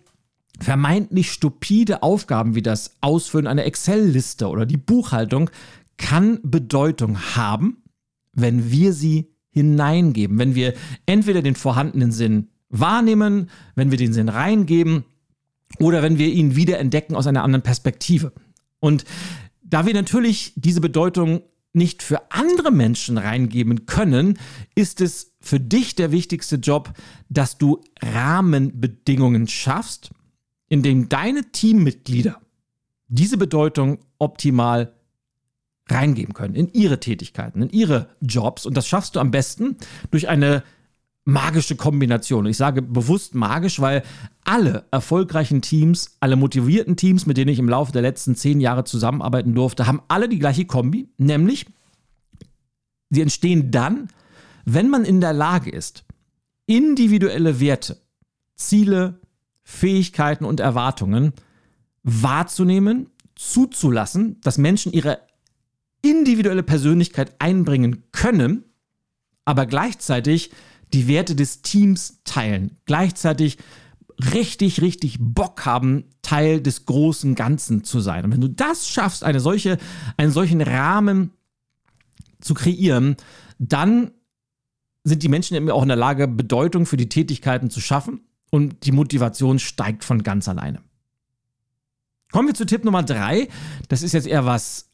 vermeintlich 0.60 1.31
stupide 1.31 2.03
Aufgaben 2.03 2.55
wie 2.55 2.62
das 2.62 2.98
Ausfüllen 3.01 3.48
einer 3.48 3.65
Excel-Liste 3.65 4.48
oder 4.48 4.65
die 4.65 4.77
Buchhaltung 4.77 5.50
kann 5.98 6.39
Bedeutung 6.43 7.19
haben, 7.36 7.83
wenn 8.33 8.72
wir 8.72 8.93
sie 8.93 9.31
hineingeben, 9.51 10.39
wenn 10.39 10.55
wir 10.55 10.74
entweder 11.05 11.41
den 11.41 11.55
vorhandenen 11.55 12.12
Sinn 12.12 12.50
wahrnehmen, 12.69 13.50
wenn 13.75 13.91
wir 13.91 13.98
den 13.98 14.13
Sinn 14.13 14.29
reingeben 14.29 15.05
oder 15.79 16.01
wenn 16.01 16.17
wir 16.17 16.27
ihn 16.27 16.55
wieder 16.55 16.79
entdecken 16.79 17.15
aus 17.15 17.27
einer 17.27 17.43
anderen 17.43 17.62
Perspektive. 17.62 18.33
Und 18.79 19.05
da 19.63 19.86
wir 19.86 19.93
natürlich 19.93 20.53
diese 20.55 20.81
Bedeutung 20.81 21.41
nicht 21.74 22.03
für 22.03 22.31
andere 22.31 22.72
Menschen 22.72 23.17
reingeben 23.17 23.86
können, 23.86 24.38
ist 24.75 25.01
es 25.01 25.33
für 25.41 25.60
dich 25.60 25.95
der 25.95 26.12
wichtigste 26.12 26.57
Job, 26.57 26.93
dass 27.29 27.57
du 27.57 27.81
Rahmenbedingungen 28.01 29.48
schaffst, 29.48 30.12
in 30.74 30.82
dem 30.82 31.08
deine 31.08 31.51
Teammitglieder 31.51 32.42
diese 33.08 33.38
Bedeutung 33.38 34.00
optimal 34.18 34.96
reingeben 35.88 36.34
können 36.34 36.56
in 36.56 36.74
ihre 36.74 37.00
Tätigkeiten, 37.00 37.62
in 37.62 37.70
ihre 37.70 38.08
Jobs. 38.22 38.65
Und 38.65 38.75
das 38.75 38.88
schaffst 38.88 39.15
du 39.15 39.20
am 39.20 39.30
besten 39.30 39.77
durch 40.10 40.30
eine 40.30 40.63
magische 41.25 41.75
Kombination. 41.75 42.48
Ich 42.48 42.58
sage 42.58 42.82
bewusst 42.82 43.36
magisch, 43.36 43.82
weil 43.82 44.01
alle 44.46 44.86
erfolgreichen 44.89 45.62
Teams, 45.62 46.18
alle 46.20 46.38
motivierten 46.38 46.96
Teams, 46.96 47.27
mit 47.27 47.38
denen 47.38 47.51
ich 47.51 47.60
im 47.60 47.70
Laufe 47.70 47.92
der 47.92 48.01
letzten 48.01 48.36
zehn 48.36 48.60
Jahre 48.60 48.84
zusammenarbeiten 48.84 49.53
durfte, 49.53 49.86
haben 49.86 50.01
alle 50.08 50.27
die 50.27 50.39
gleiche 50.39 50.65
Kombi, 50.65 51.08
nämlich 51.20 51.68
sie 53.12 53.22
entstehen 53.22 53.70
dann, 53.70 54.08
wenn 54.65 54.89
man 54.89 55.06
in 55.06 55.22
der 55.22 55.34
Lage 55.34 55.70
ist, 55.70 56.03
individuelle 56.65 57.60
Werte, 57.60 58.01
Ziele, 58.56 59.20
Fähigkeiten 59.63 60.46
und 60.46 60.60
Erwartungen 60.60 61.34
wahrzunehmen, 62.03 63.10
zuzulassen, 63.36 64.39
dass 64.41 64.58
Menschen 64.58 64.91
ihre 64.91 65.20
individuelle 66.01 66.63
Persönlichkeit 66.63 67.34
einbringen 67.39 68.03
können, 68.12 68.65
aber 69.46 69.65
gleichzeitig 69.65 70.51
die 70.91 71.08
Werte 71.08 71.36
des 71.36 71.62
Teams 71.62 72.22
teilen, 72.24 72.77
gleichzeitig 72.86 73.58
richtig, 74.34 74.82
richtig 74.82 75.17
Bock 75.20 75.65
haben, 75.65 76.05
Teil 76.22 76.62
des 76.62 76.86
großen 76.86 77.36
Ganzen 77.36 77.84
zu 77.84 78.00
sein. 78.00 78.25
Und 78.25 78.32
wenn 78.32 78.41
du 78.41 78.50
das 78.50 78.88
schaffst, 78.88 79.24
eine 79.24 79.39
solche, 79.39 79.77
einen 80.17 80.32
solchen 80.32 80.62
Rahmen 80.62 81.32
zu 82.39 82.53
kreieren, 82.53 83.15
dann 83.58 84.12
sind 85.03 85.24
die 85.24 85.29
Menschen 85.29 85.55
eben 85.55 85.70
auch 85.72 85.82
in 85.82 85.88
der 85.88 85.98
Lage, 85.98 86.27
Bedeutung 86.27 86.86
für 86.86 86.98
die 86.98 87.10
Tätigkeiten 87.10 87.70
zu 87.70 87.82
schaffen 87.82 88.22
und 88.53 88.86
die 88.86 88.91
Motivation 88.91 89.57
steigt 89.57 90.03
von 90.03 90.22
ganz 90.22 90.48
alleine. 90.48 90.83
Kommen 92.31 92.50
wir 92.50 92.53
zu 92.53 92.67
Tipp 92.67 92.86
Nummer 92.86 93.01
drei. 93.01 93.48
Das 93.89 94.03
ist 94.03 94.13
jetzt 94.13 94.27
eher 94.27 94.45
was 94.45 94.91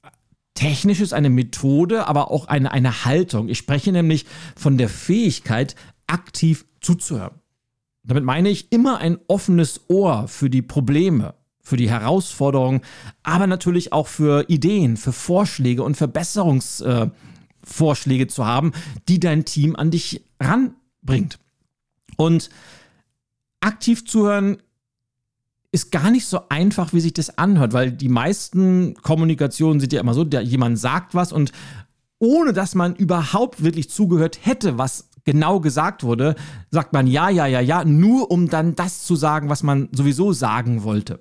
Technisches, 0.54 1.12
eine 1.12 1.30
Methode, 1.30 2.08
aber 2.08 2.32
auch 2.32 2.48
eine, 2.48 2.72
eine 2.72 3.04
Haltung. 3.04 3.50
Ich 3.50 3.58
spreche 3.58 3.92
nämlich 3.92 4.26
von 4.56 4.78
der 4.78 4.88
Fähigkeit, 4.88 5.76
aktiv 6.08 6.68
zuzuhören. 6.80 7.34
Damit 8.06 8.24
meine 8.24 8.48
ich 8.48 8.72
immer 8.72 9.00
ein 9.00 9.18
offenes 9.28 9.82
Ohr 9.90 10.30
für 10.30 10.50
die 10.50 10.62
Probleme, 10.62 11.34
für 11.62 11.76
die 11.76 11.90
Herausforderungen, 11.90 12.80
aber 13.24 13.46
natürlich 13.46 13.92
auch 13.92 14.08
für 14.08 14.46
Ideen, 14.48 14.96
für 14.96 15.12
Vorschläge 15.12 15.84
und 15.84 15.98
Verbesserungsvorschläge 15.98 18.24
äh, 18.24 18.28
zu 18.28 18.46
haben, 18.46 18.72
die 19.10 19.20
dein 19.20 19.44
Team 19.44 19.76
an 19.76 19.92
dich 19.92 20.24
ranbringt. 20.40 21.40
Und 22.16 22.50
aktiv 23.62 24.06
zuhören 24.06 24.58
ist 25.72 25.92
gar 25.92 26.10
nicht 26.10 26.26
so 26.26 26.50
einfach, 26.50 26.94
wie 26.94 27.00
sich 27.00 27.14
das 27.14 27.38
anhört, 27.38 27.74
weil 27.74 27.92
die 27.92 28.10
meisten 28.10 28.96
Kommunikationen 28.96 29.80
sind 29.80 29.94
ja 29.94 30.00
immer 30.00 30.16
so, 30.16 30.24
der, 30.24 30.42
jemand 30.42 30.80
sagt 30.80 31.14
was 31.14 31.32
und 31.32 31.52
ohne 32.18 32.54
dass 32.54 32.76
man 32.76 32.96
überhaupt 32.96 33.64
wirklich 33.64 33.90
zugehört 33.90 34.40
hätte, 34.42 34.78
was 34.78 35.10
genau 35.26 35.60
gesagt 35.60 36.04
wurde, 36.04 36.36
sagt 36.72 36.92
man 36.94 37.08
ja, 37.08 37.30
ja, 37.30 37.46
ja, 37.46 37.60
ja, 37.60 37.86
nur 37.86 38.32
um 38.32 38.50
dann 38.50 38.76
das 38.76 39.04
zu 39.04 39.16
sagen, 39.16 39.50
was 39.50 39.64
man 39.64 39.90
sowieso 39.92 40.34
sagen 40.34 40.84
wollte. 40.84 41.20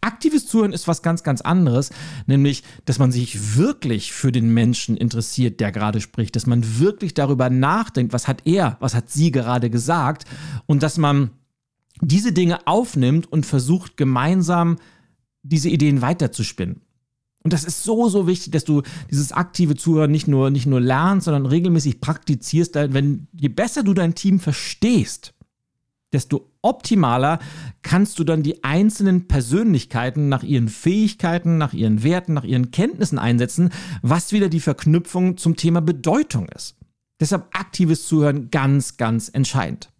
Aktives 0.00 0.46
Zuhören 0.46 0.74
ist 0.74 0.86
was 0.86 1.00
ganz, 1.00 1.22
ganz 1.22 1.40
anderes, 1.40 1.90
nämlich, 2.26 2.62
dass 2.84 2.98
man 2.98 3.10
sich 3.10 3.56
wirklich 3.56 4.12
für 4.12 4.32
den 4.32 4.52
Menschen 4.52 4.98
interessiert, 4.98 5.60
der 5.60 5.72
gerade 5.72 6.02
spricht, 6.02 6.36
dass 6.36 6.46
man 6.46 6.78
wirklich 6.78 7.14
darüber 7.14 7.48
nachdenkt, 7.48 8.12
was 8.12 8.28
hat 8.28 8.42
er, 8.44 8.76
was 8.80 8.94
hat 8.94 9.08
sie 9.08 9.30
gerade 9.30 9.70
gesagt 9.70 10.26
und 10.66 10.82
dass 10.82 10.98
man 10.98 11.30
diese 12.00 12.32
Dinge 12.32 12.66
aufnimmt 12.66 13.30
und 13.30 13.46
versucht 13.46 13.96
gemeinsam 13.96 14.76
diese 15.42 15.68
Ideen 15.68 16.02
weiterzuspinnen. 16.02 16.80
Und 17.44 17.52
das 17.52 17.64
ist 17.64 17.84
so, 17.84 18.08
so 18.08 18.26
wichtig, 18.26 18.52
dass 18.52 18.64
du 18.64 18.82
dieses 19.10 19.32
aktive 19.32 19.76
Zuhören 19.76 20.10
nicht 20.10 20.26
nur, 20.26 20.50
nicht 20.50 20.66
nur 20.66 20.80
lernst, 20.80 21.26
sondern 21.26 21.44
regelmäßig 21.44 22.00
praktizierst. 22.00 22.74
Wenn, 22.74 23.28
je 23.32 23.48
besser 23.48 23.82
du 23.82 23.92
dein 23.92 24.14
Team 24.14 24.40
verstehst, 24.40 25.34
desto 26.14 26.50
optimaler 26.62 27.40
kannst 27.82 28.18
du 28.18 28.24
dann 28.24 28.42
die 28.42 28.64
einzelnen 28.64 29.28
Persönlichkeiten 29.28 30.30
nach 30.30 30.42
ihren 30.42 30.68
Fähigkeiten, 30.68 31.58
nach 31.58 31.74
ihren 31.74 32.02
Werten, 32.02 32.32
nach 32.32 32.44
ihren 32.44 32.70
Kenntnissen 32.70 33.18
einsetzen, 33.18 33.70
was 34.00 34.32
wieder 34.32 34.48
die 34.48 34.60
Verknüpfung 34.60 35.36
zum 35.36 35.56
Thema 35.56 35.82
Bedeutung 35.82 36.48
ist. 36.48 36.76
Deshalb 37.20 37.48
aktives 37.52 38.06
Zuhören 38.06 38.50
ganz, 38.50 38.96
ganz 38.96 39.28
entscheidend. 39.28 39.90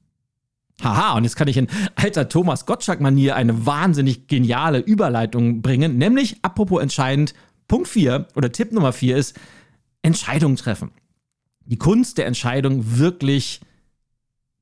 Haha, 0.82 1.16
und 1.16 1.24
jetzt 1.24 1.36
kann 1.36 1.48
ich 1.48 1.56
in 1.56 1.68
alter 1.94 2.28
Thomas 2.28 2.66
Gottschalk-Manier 2.66 3.36
eine 3.36 3.64
wahnsinnig 3.64 4.26
geniale 4.26 4.80
Überleitung 4.80 5.62
bringen, 5.62 5.98
nämlich 5.98 6.38
apropos 6.42 6.82
entscheidend, 6.82 7.34
Punkt 7.68 7.88
4 7.88 8.28
oder 8.34 8.52
Tipp 8.52 8.72
Nummer 8.72 8.92
4 8.92 9.16
ist 9.16 9.38
Entscheidungen 10.02 10.56
treffen. 10.56 10.90
Die 11.64 11.78
Kunst 11.78 12.18
der 12.18 12.26
Entscheidung 12.26 12.98
wirklich 12.98 13.60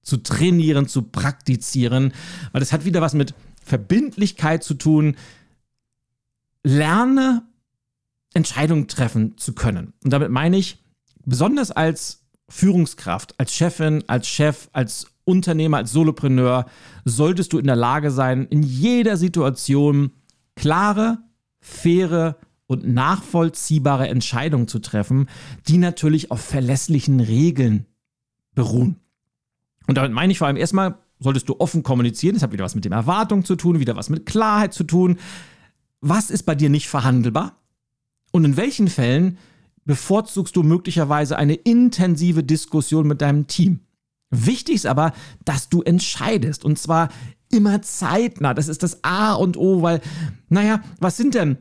zu 0.03 0.19
trainieren, 0.19 0.89
zu 0.89 1.03
praktizieren, 1.03 2.13
weil 2.53 2.61
das 2.61 2.73
hat 2.73 2.85
wieder 2.85 3.01
was 3.01 3.15
mit 3.15 3.35
Verbindlichkeit 3.65 4.63
zu 4.63 4.75
tun. 4.75 5.17
Lerne 6.63 7.43
Entscheidungen 8.35 8.89
treffen 8.89 9.37
zu 9.37 9.53
können. 9.55 9.93
Und 10.05 10.13
damit 10.13 10.31
meine 10.31 10.57
ich, 10.57 10.79
besonders 11.25 11.71
als 11.71 12.25
Führungskraft, 12.49 13.39
als 13.39 13.55
Chefin, 13.55 14.05
als 14.09 14.29
Chef, 14.29 14.69
als 14.73 15.07
Unternehmer, 15.25 15.79
als 15.79 15.93
Solopreneur 15.93 16.67
solltest 17.05 17.53
du 17.53 17.59
in 17.59 17.67
der 17.67 17.77
Lage 17.77 18.11
sein, 18.11 18.47
in 18.49 18.63
jeder 18.63 19.17
Situation 19.17 20.13
klare, 20.57 21.19
faire 21.61 22.37
und 22.67 22.87
nachvollziehbare 22.87 24.09
Entscheidungen 24.09 24.69
zu 24.69 24.79
treffen, 24.79 25.29
die 25.69 25.79
natürlich 25.79 26.31
auf 26.31 26.41
verlässlichen 26.41 27.21
Regeln 27.21 27.87
beruhen. 28.55 28.97
Und 29.87 29.97
damit 29.97 30.13
meine 30.13 30.33
ich 30.33 30.39
vor 30.39 30.47
allem 30.47 30.57
erstmal, 30.57 30.97
solltest 31.19 31.49
du 31.49 31.57
offen 31.59 31.83
kommunizieren. 31.83 32.35
Das 32.35 32.43
hat 32.43 32.53
wieder 32.53 32.65
was 32.65 32.75
mit 32.75 32.85
dem 32.85 32.93
Erwartung 32.93 33.45
zu 33.45 33.57
tun, 33.57 33.81
wieder 33.81 33.97
was 33.97 34.11
mit 34.11 34.27
Klarheit 34.27 34.73
zu 34.73 34.85
tun. 34.85 35.19
Was 36.01 36.31
ist 36.31 36.45
bei 36.45 36.55
dir 36.55 36.71
nicht 36.71 36.89
verhandelbar? 36.89 37.57
Und 38.33 38.45
in 38.45 38.57
welchen 38.57 38.89
Fällen 38.89 39.39
bevorzugst 39.85 40.57
du 40.57 40.63
möglicherweise 40.63 41.37
eine 41.37 41.55
intensive 41.55 42.43
Diskussion 42.43 43.07
mit 43.07 43.21
deinem 43.21 43.47
Team? 43.47 43.81
Wichtig 44.33 44.77
ist 44.77 44.87
aber, 44.87 45.13
dass 45.45 45.69
du 45.69 45.83
entscheidest 45.83 46.65
und 46.65 46.79
zwar 46.79 47.11
immer 47.51 47.83
zeitnah. 47.83 48.55
Das 48.55 48.67
ist 48.67 48.83
das 48.83 49.05
A 49.05 49.35
und 49.35 49.57
O, 49.59 49.83
weil, 49.83 50.01
naja, 50.49 50.81
was 50.99 51.19
sind 51.19 51.35
denn 51.35 51.59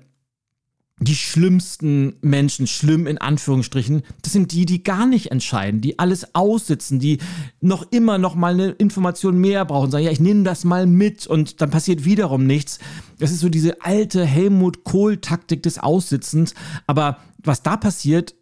die 1.01 1.15
schlimmsten 1.15 2.13
Menschen, 2.21 2.67
schlimm 2.67 3.07
in 3.07 3.17
Anführungsstrichen, 3.17 4.03
das 4.21 4.33
sind 4.33 4.51
die, 4.51 4.65
die 4.65 4.83
gar 4.83 5.07
nicht 5.07 5.31
entscheiden, 5.31 5.81
die 5.81 5.99
alles 5.99 6.35
aussitzen, 6.35 6.99
die 6.99 7.17
noch 7.59 7.91
immer 7.91 8.19
noch 8.19 8.35
mal 8.35 8.53
eine 8.53 8.69
Information 8.69 9.37
mehr 9.37 9.65
brauchen, 9.65 9.89
sagen, 9.89 10.05
ja, 10.05 10.11
ich 10.11 10.19
nehme 10.19 10.43
das 10.43 10.63
mal 10.63 10.85
mit 10.85 11.25
und 11.25 11.59
dann 11.59 11.71
passiert 11.71 12.05
wiederum 12.05 12.45
nichts. 12.45 12.79
Das 13.19 13.31
ist 13.31 13.39
so 13.39 13.49
diese 13.49 13.81
alte 13.81 14.23
Helmut 14.23 14.83
Kohl-Taktik 14.83 15.63
des 15.63 15.79
Aussitzens. 15.79 16.53
Aber 16.85 17.17
was 17.39 17.63
da 17.63 17.77
passiert, 17.77 18.35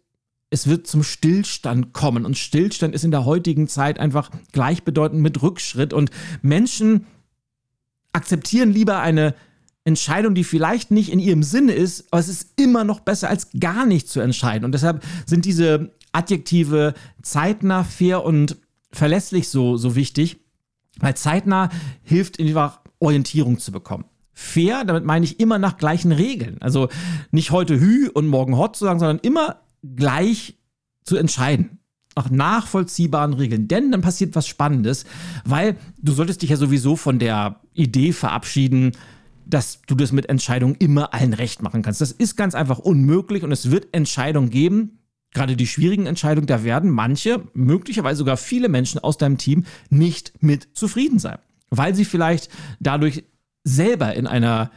es 0.50 0.66
wird 0.66 0.86
zum 0.86 1.02
Stillstand 1.02 1.92
kommen. 1.92 2.26
Und 2.26 2.36
Stillstand 2.36 2.94
ist 2.94 3.04
in 3.04 3.12
der 3.12 3.24
heutigen 3.24 3.68
Zeit 3.68 3.98
einfach 3.98 4.30
gleichbedeutend 4.52 5.22
mit 5.22 5.42
Rückschritt. 5.42 5.92
Und 5.92 6.10
Menschen 6.42 7.06
akzeptieren 8.12 8.72
lieber 8.72 9.00
eine 9.00 9.34
Entscheidung, 9.84 10.34
die 10.34 10.44
vielleicht 10.44 10.90
nicht 10.90 11.10
in 11.10 11.20
ihrem 11.20 11.42
Sinne 11.42 11.72
ist, 11.72 12.06
aber 12.10 12.20
es 12.20 12.28
ist 12.28 12.60
immer 12.60 12.84
noch 12.84 13.00
besser, 13.00 13.30
als 13.30 13.48
gar 13.58 13.86
nicht 13.86 14.08
zu 14.08 14.20
entscheiden. 14.20 14.64
Und 14.64 14.72
deshalb 14.72 15.02
sind 15.24 15.44
diese 15.44 15.92
Adjektive 16.12 16.94
zeitnah, 17.22 17.84
fair 17.84 18.24
und 18.24 18.56
verlässlich 18.92 19.48
so, 19.48 19.76
so 19.76 19.94
wichtig, 19.94 20.38
weil 20.98 21.16
zeitnah 21.16 21.70
hilft 22.02 22.40
einfach 22.40 22.80
Orientierung 22.98 23.58
zu 23.58 23.72
bekommen. 23.72 24.04
Fair, 24.32 24.84
damit 24.84 25.04
meine 25.04 25.24
ich 25.24 25.40
immer 25.40 25.58
nach 25.58 25.76
gleichen 25.76 26.12
Regeln. 26.12 26.58
Also 26.60 26.88
nicht 27.30 27.50
heute 27.50 27.78
Hü 27.78 28.08
und 28.08 28.26
morgen 28.26 28.56
Hot 28.56 28.76
zu 28.76 28.84
sagen, 28.84 28.98
sondern 28.98 29.18
immer 29.18 29.60
gleich 29.82 30.56
zu 31.04 31.16
entscheiden 31.16 31.80
nach 32.16 32.30
nachvollziehbaren 32.30 33.34
Regeln. 33.34 33.68
Denn 33.68 33.92
dann 33.92 34.02
passiert 34.02 34.34
was 34.34 34.46
Spannendes, 34.46 35.04
weil 35.44 35.76
du 36.02 36.12
solltest 36.12 36.42
dich 36.42 36.50
ja 36.50 36.56
sowieso 36.56 36.96
von 36.96 37.18
der 37.18 37.60
Idee 37.72 38.12
verabschieden, 38.12 38.92
dass 39.46 39.80
du 39.86 39.94
das 39.94 40.12
mit 40.12 40.28
Entscheidungen 40.28 40.74
immer 40.76 41.14
allen 41.14 41.32
recht 41.32 41.62
machen 41.62 41.82
kannst. 41.82 42.00
Das 42.00 42.12
ist 42.12 42.36
ganz 42.36 42.54
einfach 42.54 42.78
unmöglich 42.78 43.42
und 43.42 43.52
es 43.52 43.70
wird 43.70 43.88
Entscheidungen 43.92 44.50
geben, 44.50 44.98
gerade 45.32 45.56
die 45.56 45.66
schwierigen 45.66 46.06
Entscheidungen, 46.06 46.46
da 46.46 46.64
werden 46.64 46.90
manche, 46.90 47.42
möglicherweise 47.54 48.18
sogar 48.18 48.36
viele 48.36 48.68
Menschen 48.68 49.00
aus 49.00 49.16
deinem 49.16 49.38
Team 49.38 49.64
nicht 49.88 50.42
mit 50.42 50.68
zufrieden 50.74 51.18
sein, 51.18 51.38
weil 51.70 51.94
sie 51.94 52.04
vielleicht 52.04 52.50
dadurch 52.80 53.24
selber 53.64 54.14
in 54.14 54.26
einer 54.26 54.70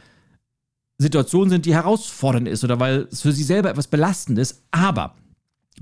Situation 0.98 1.50
sind, 1.50 1.66
die 1.66 1.74
herausfordernd 1.74 2.48
ist 2.48 2.64
oder 2.64 2.78
weil 2.80 3.08
es 3.10 3.22
für 3.22 3.32
sie 3.32 3.42
selber 3.42 3.70
etwas 3.70 3.88
belastend 3.88 4.38
ist. 4.38 4.62
Aber 4.70 5.14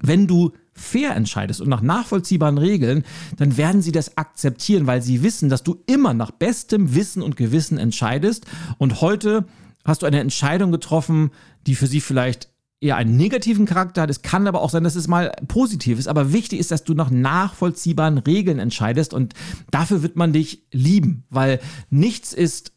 wenn 0.00 0.26
du 0.26 0.52
fair 0.72 1.14
entscheidest 1.14 1.60
und 1.60 1.68
nach 1.68 1.82
nachvollziehbaren 1.82 2.58
Regeln, 2.58 3.04
dann 3.36 3.56
werden 3.56 3.82
sie 3.82 3.92
das 3.92 4.16
akzeptieren, 4.16 4.86
weil 4.86 5.02
sie 5.02 5.22
wissen, 5.22 5.50
dass 5.50 5.62
du 5.62 5.82
immer 5.86 6.14
nach 6.14 6.30
bestem 6.30 6.94
Wissen 6.94 7.22
und 7.22 7.36
Gewissen 7.36 7.76
entscheidest. 7.76 8.46
Und 8.78 9.00
heute 9.02 9.44
hast 9.84 10.02
du 10.02 10.06
eine 10.06 10.20
Entscheidung 10.20 10.72
getroffen, 10.72 11.30
die 11.66 11.74
für 11.74 11.86
sie 11.86 12.00
vielleicht 12.00 12.48
eher 12.80 12.96
einen 12.96 13.16
negativen 13.16 13.66
Charakter 13.66 14.02
hat. 14.02 14.10
Es 14.10 14.22
kann 14.22 14.48
aber 14.48 14.60
auch 14.60 14.70
sein, 14.70 14.82
dass 14.82 14.96
es 14.96 15.08
mal 15.08 15.32
positiv 15.46 15.98
ist. 15.98 16.08
Aber 16.08 16.32
wichtig 16.32 16.58
ist, 16.58 16.70
dass 16.70 16.84
du 16.84 16.94
nach 16.94 17.10
nachvollziehbaren 17.10 18.18
Regeln 18.18 18.58
entscheidest 18.58 19.14
und 19.14 19.34
dafür 19.70 20.02
wird 20.02 20.16
man 20.16 20.32
dich 20.32 20.64
lieben, 20.72 21.24
weil 21.30 21.60
nichts 21.90 22.32
ist, 22.32 22.72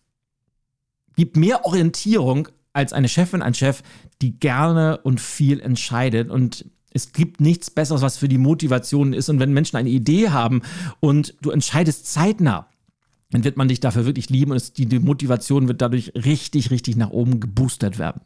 gibt 1.15 1.37
mehr 1.37 1.65
Orientierung 1.65 2.47
als 2.73 2.93
eine 2.93 3.07
Chefin, 3.07 3.41
ein 3.41 3.53
Chef, 3.53 3.83
die 4.21 4.39
gerne 4.39 4.99
und 5.03 5.21
viel 5.21 5.59
entscheidet. 5.59 6.29
Und 6.29 6.65
es 6.91 7.13
gibt 7.13 7.41
nichts 7.41 7.71
Besseres, 7.71 8.01
was 8.01 8.17
für 8.17 8.27
die 8.27 8.37
Motivation 8.37 9.13
ist. 9.13 9.29
Und 9.29 9.39
wenn 9.39 9.53
Menschen 9.53 9.77
eine 9.77 9.89
Idee 9.89 10.29
haben 10.29 10.61
und 10.99 11.35
du 11.41 11.51
entscheidest 11.51 12.11
zeitnah, 12.11 12.69
dann 13.31 13.43
wird 13.43 13.57
man 13.57 13.67
dich 13.67 13.79
dafür 13.79 14.05
wirklich 14.05 14.29
lieben 14.29 14.51
und 14.51 14.57
es, 14.57 14.73
die, 14.73 14.85
die 14.85 14.99
Motivation 14.99 15.67
wird 15.67 15.81
dadurch 15.81 16.13
richtig, 16.15 16.71
richtig 16.71 16.95
nach 16.95 17.09
oben 17.09 17.39
geboostert 17.39 17.97
werden. 17.97 18.21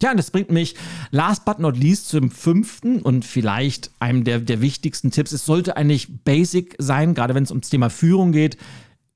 Ja, 0.00 0.12
und 0.12 0.16
das 0.16 0.30
bringt 0.30 0.50
mich 0.50 0.76
last 1.10 1.44
but 1.44 1.58
not 1.58 1.76
least 1.76 2.08
zum 2.08 2.30
fünften 2.30 3.02
und 3.02 3.24
vielleicht 3.24 3.90
einem 3.98 4.22
der, 4.22 4.38
der 4.38 4.60
wichtigsten 4.60 5.10
Tipps. 5.10 5.32
Es 5.32 5.44
sollte 5.44 5.76
eigentlich 5.76 6.24
basic 6.24 6.76
sein, 6.78 7.14
gerade 7.14 7.34
wenn 7.34 7.42
es 7.42 7.50
ums 7.50 7.68
Thema 7.68 7.90
Führung 7.90 8.30
geht. 8.30 8.56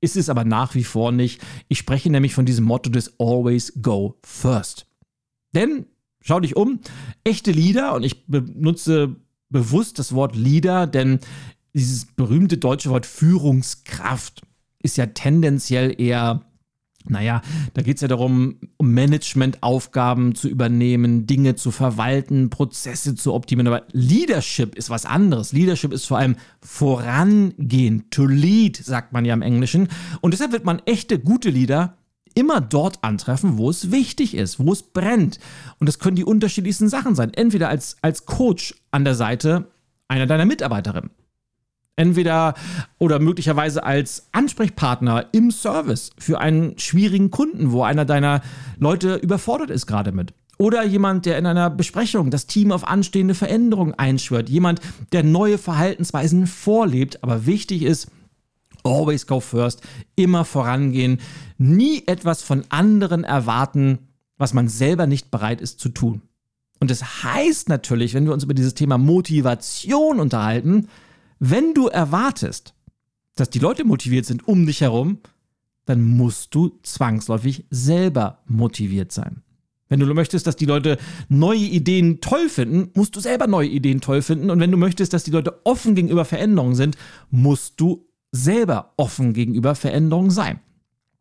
Ist 0.02 0.16
es 0.16 0.28
aber 0.28 0.44
nach 0.44 0.74
wie 0.74 0.84
vor 0.84 1.12
nicht. 1.12 1.40
Ich 1.68 1.78
spreche 1.78 2.10
nämlich 2.10 2.34
von 2.34 2.44
diesem 2.44 2.66
Motto 2.66 2.90
des 2.90 3.18
Always 3.18 3.72
Go 3.80 4.18
First. 4.22 4.86
Denn 5.54 5.86
Schau 6.22 6.40
dich 6.40 6.56
um. 6.56 6.80
Echte 7.24 7.50
Leader, 7.50 7.94
und 7.94 8.04
ich 8.04 8.26
benutze 8.26 9.16
bewusst 9.50 9.98
das 9.98 10.14
Wort 10.14 10.36
Leader, 10.36 10.86
denn 10.86 11.18
dieses 11.74 12.06
berühmte 12.06 12.58
deutsche 12.58 12.90
Wort 12.90 13.06
Führungskraft 13.06 14.42
ist 14.82 14.96
ja 14.96 15.06
tendenziell 15.06 16.00
eher, 16.00 16.42
naja, 17.08 17.42
da 17.74 17.82
geht 17.82 17.96
es 17.96 18.02
ja 18.02 18.08
darum, 18.08 18.56
um 18.76 18.92
Managementaufgaben 18.92 20.34
zu 20.34 20.48
übernehmen, 20.48 21.26
Dinge 21.26 21.54
zu 21.54 21.70
verwalten, 21.70 22.50
Prozesse 22.50 23.14
zu 23.14 23.32
optimieren. 23.32 23.66
Aber 23.66 23.86
Leadership 23.92 24.74
ist 24.74 24.90
was 24.90 25.06
anderes. 25.06 25.52
Leadership 25.52 25.92
ist 25.92 26.06
vor 26.06 26.18
allem 26.18 26.36
vorangehen. 26.60 28.10
To 28.10 28.26
lead, 28.26 28.76
sagt 28.76 29.12
man 29.12 29.24
ja 29.24 29.34
im 29.34 29.42
Englischen. 29.42 29.88
Und 30.20 30.32
deshalb 30.32 30.52
wird 30.52 30.64
man 30.64 30.80
echte, 30.86 31.18
gute 31.18 31.50
Leader 31.50 31.96
immer 32.34 32.60
dort 32.60 33.02
antreffen, 33.04 33.58
wo 33.58 33.68
es 33.68 33.90
wichtig 33.90 34.34
ist, 34.34 34.58
wo 34.58 34.72
es 34.72 34.82
brennt. 34.82 35.38
Und 35.78 35.88
das 35.88 35.98
können 35.98 36.16
die 36.16 36.24
unterschiedlichsten 36.24 36.88
Sachen 36.88 37.14
sein. 37.14 37.34
Entweder 37.34 37.68
als, 37.68 37.96
als 38.02 38.26
Coach 38.26 38.74
an 38.90 39.04
der 39.04 39.14
Seite 39.14 39.70
einer 40.08 40.26
deiner 40.26 40.46
Mitarbeiterinnen. 40.46 41.10
Entweder 41.96 42.54
oder 42.98 43.18
möglicherweise 43.18 43.84
als 43.84 44.28
Ansprechpartner 44.32 45.26
im 45.32 45.50
Service 45.50 46.10
für 46.18 46.40
einen 46.40 46.78
schwierigen 46.78 47.30
Kunden, 47.30 47.72
wo 47.72 47.82
einer 47.82 48.04
deiner 48.04 48.40
Leute 48.78 49.16
überfordert 49.16 49.70
ist 49.70 49.86
gerade 49.86 50.12
mit. 50.12 50.32
Oder 50.58 50.84
jemand, 50.84 51.26
der 51.26 51.38
in 51.38 51.46
einer 51.46 51.70
Besprechung 51.70 52.30
das 52.30 52.46
Team 52.46 52.72
auf 52.72 52.86
anstehende 52.86 53.34
Veränderungen 53.34 53.94
einschwört. 53.94 54.48
Jemand, 54.48 54.80
der 55.12 55.22
neue 55.22 55.58
Verhaltensweisen 55.58 56.46
vorlebt. 56.46 57.22
Aber 57.22 57.46
wichtig 57.46 57.82
ist, 57.82 58.08
Always 58.84 59.26
go 59.26 59.40
first, 59.40 59.82
immer 60.16 60.44
vorangehen, 60.44 61.20
nie 61.58 62.02
etwas 62.06 62.42
von 62.42 62.64
anderen 62.68 63.24
erwarten, 63.24 63.98
was 64.38 64.54
man 64.54 64.68
selber 64.68 65.06
nicht 65.06 65.30
bereit 65.30 65.60
ist 65.60 65.78
zu 65.78 65.88
tun. 65.88 66.22
Und 66.80 66.90
das 66.90 67.22
heißt 67.22 67.68
natürlich, 67.68 68.14
wenn 68.14 68.24
wir 68.24 68.32
uns 68.32 68.42
über 68.42 68.54
dieses 68.54 68.74
Thema 68.74 68.98
Motivation 68.98 70.18
unterhalten, 70.18 70.88
wenn 71.44 71.74
du 71.74 71.88
erwartest, 71.88 72.72
dass 73.34 73.50
die 73.50 73.58
Leute 73.58 73.82
motiviert 73.82 74.26
sind 74.26 74.46
um 74.46 74.64
dich 74.64 74.80
herum, 74.80 75.18
dann 75.86 76.00
musst 76.00 76.54
du 76.54 76.78
zwangsläufig 76.84 77.64
selber 77.68 78.44
motiviert 78.46 79.10
sein. 79.10 79.42
Wenn 79.88 79.98
du 79.98 80.06
möchtest, 80.14 80.46
dass 80.46 80.54
die 80.54 80.66
Leute 80.66 80.98
neue 81.28 81.58
Ideen 81.58 82.20
toll 82.20 82.48
finden, 82.48 82.92
musst 82.94 83.16
du 83.16 83.20
selber 83.20 83.48
neue 83.48 83.66
Ideen 83.66 84.00
toll 84.00 84.22
finden. 84.22 84.50
Und 84.50 84.60
wenn 84.60 84.70
du 84.70 84.76
möchtest, 84.76 85.14
dass 85.14 85.24
die 85.24 85.32
Leute 85.32 85.60
offen 85.64 85.96
gegenüber 85.96 86.24
Veränderungen 86.24 86.76
sind, 86.76 86.96
musst 87.32 87.80
du 87.80 88.06
selber 88.30 88.92
offen 88.96 89.32
gegenüber 89.32 89.74
Veränderungen 89.74 90.30
sein. 90.30 90.60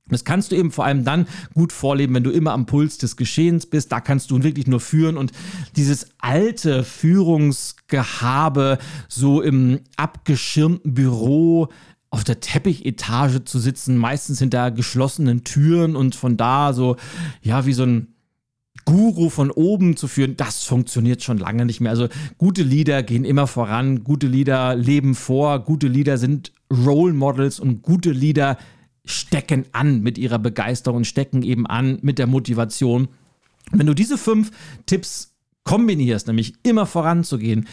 Das 0.09 0.25
kannst 0.25 0.51
du 0.51 0.55
eben 0.55 0.71
vor 0.71 0.85
allem 0.85 1.05
dann 1.05 1.27
gut 1.53 1.71
vorleben, 1.71 2.13
wenn 2.15 2.23
du 2.23 2.31
immer 2.31 2.51
am 2.51 2.65
Puls 2.65 2.97
des 2.97 3.15
Geschehens 3.15 3.65
bist. 3.65 3.91
Da 3.91 4.01
kannst 4.01 4.31
du 4.31 4.43
wirklich 4.43 4.67
nur 4.67 4.79
führen 4.79 5.17
und 5.17 5.31
dieses 5.75 6.07
alte 6.19 6.83
Führungsgehabe, 6.83 8.77
so 9.07 9.41
im 9.41 9.79
abgeschirmten 9.95 10.93
Büro 10.93 11.69
auf 12.09 12.25
der 12.25 12.41
Teppichetage 12.41 13.45
zu 13.45 13.57
sitzen, 13.57 13.95
meistens 13.95 14.39
hinter 14.39 14.69
geschlossenen 14.71 15.45
Türen 15.45 15.95
und 15.95 16.13
von 16.13 16.35
da 16.35 16.73
so, 16.73 16.97
ja, 17.41 17.65
wie 17.65 17.73
so 17.73 17.83
ein 17.83 18.07
Guru 18.85 19.29
von 19.29 19.51
oben 19.51 19.95
zu 19.95 20.07
führen, 20.07 20.35
das 20.35 20.63
funktioniert 20.63 21.23
schon 21.23 21.37
lange 21.37 21.65
nicht 21.65 21.79
mehr. 21.79 21.91
Also 21.91 22.07
gute 22.37 22.63
Lieder 22.63 23.03
gehen 23.03 23.23
immer 23.23 23.47
voran, 23.47 24.03
gute 24.03 24.27
Lieder 24.27 24.75
leben 24.75 25.15
vor, 25.15 25.59
gute 25.59 25.87
Lieder 25.87 26.17
sind 26.17 26.51
Role 26.71 27.13
Models 27.13 27.59
und 27.59 27.81
gute 27.83 28.11
Lieder 28.11 28.57
stecken 29.05 29.65
an 29.71 30.01
mit 30.01 30.17
ihrer 30.17 30.39
Begeisterung, 30.39 31.03
stecken 31.03 31.43
eben 31.43 31.65
an 31.65 31.99
mit 32.01 32.19
der 32.19 32.27
Motivation. 32.27 33.07
Wenn 33.71 33.87
du 33.87 33.93
diese 33.93 34.17
fünf 34.17 34.51
Tipps 34.85 35.35
kombinierst, 35.63 36.27
nämlich 36.27 36.53
immer 36.63 36.85
voranzugehen, 36.85 37.67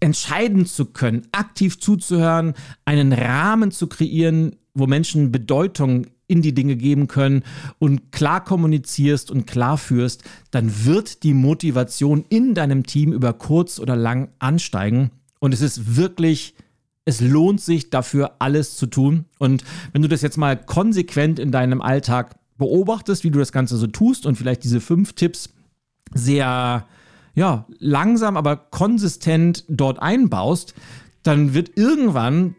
entscheiden 0.00 0.66
zu 0.66 0.86
können, 0.86 1.26
aktiv 1.32 1.78
zuzuhören, 1.78 2.54
einen 2.84 3.12
Rahmen 3.12 3.70
zu 3.70 3.86
kreieren, 3.86 4.56
wo 4.74 4.86
Menschen 4.86 5.30
Bedeutung 5.30 6.06
in 6.26 6.42
die 6.42 6.54
Dinge 6.54 6.76
geben 6.76 7.08
können 7.08 7.42
und 7.78 8.12
klar 8.12 8.44
kommunizierst 8.44 9.30
und 9.30 9.46
klar 9.46 9.76
führst, 9.76 10.22
dann 10.52 10.84
wird 10.84 11.24
die 11.24 11.34
Motivation 11.34 12.24
in 12.28 12.54
deinem 12.54 12.84
Team 12.84 13.12
über 13.12 13.32
kurz 13.32 13.80
oder 13.80 13.96
lang 13.96 14.28
ansteigen. 14.38 15.10
Und 15.40 15.52
es 15.52 15.60
ist 15.60 15.96
wirklich, 15.96 16.54
es 17.10 17.20
lohnt 17.20 17.60
sich 17.60 17.90
dafür 17.90 18.36
alles 18.38 18.76
zu 18.76 18.86
tun. 18.86 19.24
Und 19.38 19.64
wenn 19.92 20.02
du 20.02 20.08
das 20.08 20.22
jetzt 20.22 20.38
mal 20.38 20.56
konsequent 20.56 21.38
in 21.40 21.50
deinem 21.50 21.82
Alltag 21.82 22.36
beobachtest, 22.56 23.24
wie 23.24 23.30
du 23.30 23.38
das 23.40 23.50
Ganze 23.50 23.76
so 23.76 23.88
tust 23.88 24.26
und 24.26 24.36
vielleicht 24.36 24.62
diese 24.62 24.80
fünf 24.80 25.14
Tipps 25.14 25.50
sehr 26.14 26.86
ja, 27.34 27.66
langsam, 27.78 28.36
aber 28.36 28.56
konsistent 28.56 29.64
dort 29.68 30.00
einbaust, 30.00 30.74
dann 31.22 31.52
wird 31.52 31.76
irgendwann 31.76 32.54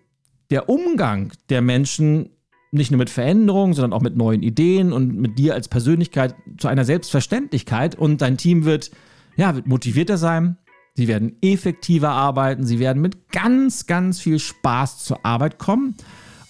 der 0.50 0.68
Umgang 0.68 1.32
der 1.50 1.62
Menschen 1.62 2.30
nicht 2.72 2.92
nur 2.92 2.98
mit 2.98 3.10
Veränderungen, 3.10 3.74
sondern 3.74 3.94
auch 3.94 4.02
mit 4.02 4.18
neuen 4.18 4.44
Ideen 4.44 4.92
und 4.92 5.16
mit 5.16 5.40
dir 5.40 5.54
als 5.54 5.70
Persönlichkeit 5.70 6.36
zu 6.58 6.68
einer 6.68 6.86
Selbstverständlichkeit 6.86 7.96
und 7.96 8.22
dein 8.22 8.38
Team 8.38 8.66
wird, 8.66 8.92
ja, 9.38 9.56
wird 9.56 9.68
motivierter 9.68 10.18
sein, 10.18 10.58
sie 10.96 11.08
werden 11.08 11.38
effektiver 11.42 12.10
arbeiten, 12.10 12.66
sie 12.66 12.80
werden 12.80 13.02
mit 13.02 13.30
ganz, 13.30 13.86
ganz 13.86 14.20
viel 14.20 14.40
Spaß 14.40 15.04
zur 15.06 15.26
Arbeit 15.26 15.58
kommen 15.60 15.96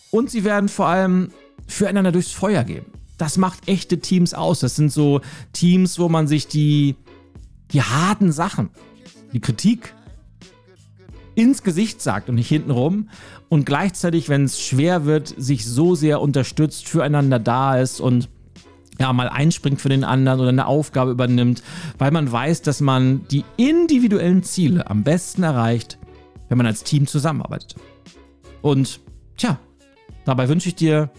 und 0.10 0.30
sie 0.30 0.44
werden 0.44 0.70
vor 0.70 0.88
allem 0.88 1.32
füreinander 1.68 2.12
durchs 2.12 2.32
Feuer 2.32 2.64
gehen. 2.64 2.86
Das 3.18 3.38
macht 3.38 3.68
echte 3.68 4.00
Teams 4.00 4.34
aus. 4.34 4.62
Das 4.62 4.76
sind 4.76 4.92
so 4.92 5.22
Teams, 5.54 6.00
wo 6.00 6.10
man 6.10 6.28
sich 6.28 6.48
die, 6.48 6.96
die 7.72 7.82
harten 7.82 8.32
Sachen, 8.32 8.72
die 9.32 9.40
Kritik 9.40 9.94
ins 11.36 11.64
Gesicht 11.64 12.02
sagt 12.02 12.30
und 12.30 12.36
nicht 12.36 12.50
hintenrum 12.50 13.10
und 13.48 13.66
gleichzeitig, 13.66 14.28
wenn 14.28 14.46
es 14.46 14.60
schwer 14.60 15.06
wird, 15.06 15.34
sich 15.38 15.66
so 15.66 15.96
sehr 15.96 16.20
unterstützt, 16.22 16.88
füreinander 16.88 17.40
da 17.40 17.80
ist 17.80 18.00
und 18.00 18.30
ja, 19.02 19.12
mal 19.14 19.30
einspringt 19.30 19.82
für 19.82 19.90
den 19.90 20.04
anderen 20.04 20.40
oder 20.40 20.50
eine 20.50 20.68
Aufgabe 20.68 21.12
übernimmt, 21.12 21.64
weil 21.98 22.12
man 22.12 22.32
weiß, 22.32 22.62
dass 22.62 22.82
man 22.82 23.28
die 23.30 23.44
individuellen 23.58 24.44
Ziele 24.44 24.90
am 24.90 25.04
besten 25.04 25.44
erreicht, 25.44 25.98
wenn 26.50 26.58
man 26.58 26.68
als 26.68 26.84
Team 26.84 27.08
zusammenarbeitet. 27.08 27.76
Und 28.62 29.00
tja, 29.38 29.58
dabei 30.24 30.48
wünsche 30.50 30.70
ich 30.70 30.76
dir 30.76 31.10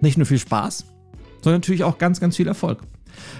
nicht 0.00 0.16
nur 0.16 0.26
viel 0.26 0.38
Spaß, 0.38 0.84
sondern 1.42 1.60
natürlich 1.60 1.82
auch 1.84 1.98
ganz, 1.98 2.20
ganz 2.20 2.36
viel 2.36 2.46
Erfolg. 2.46 2.82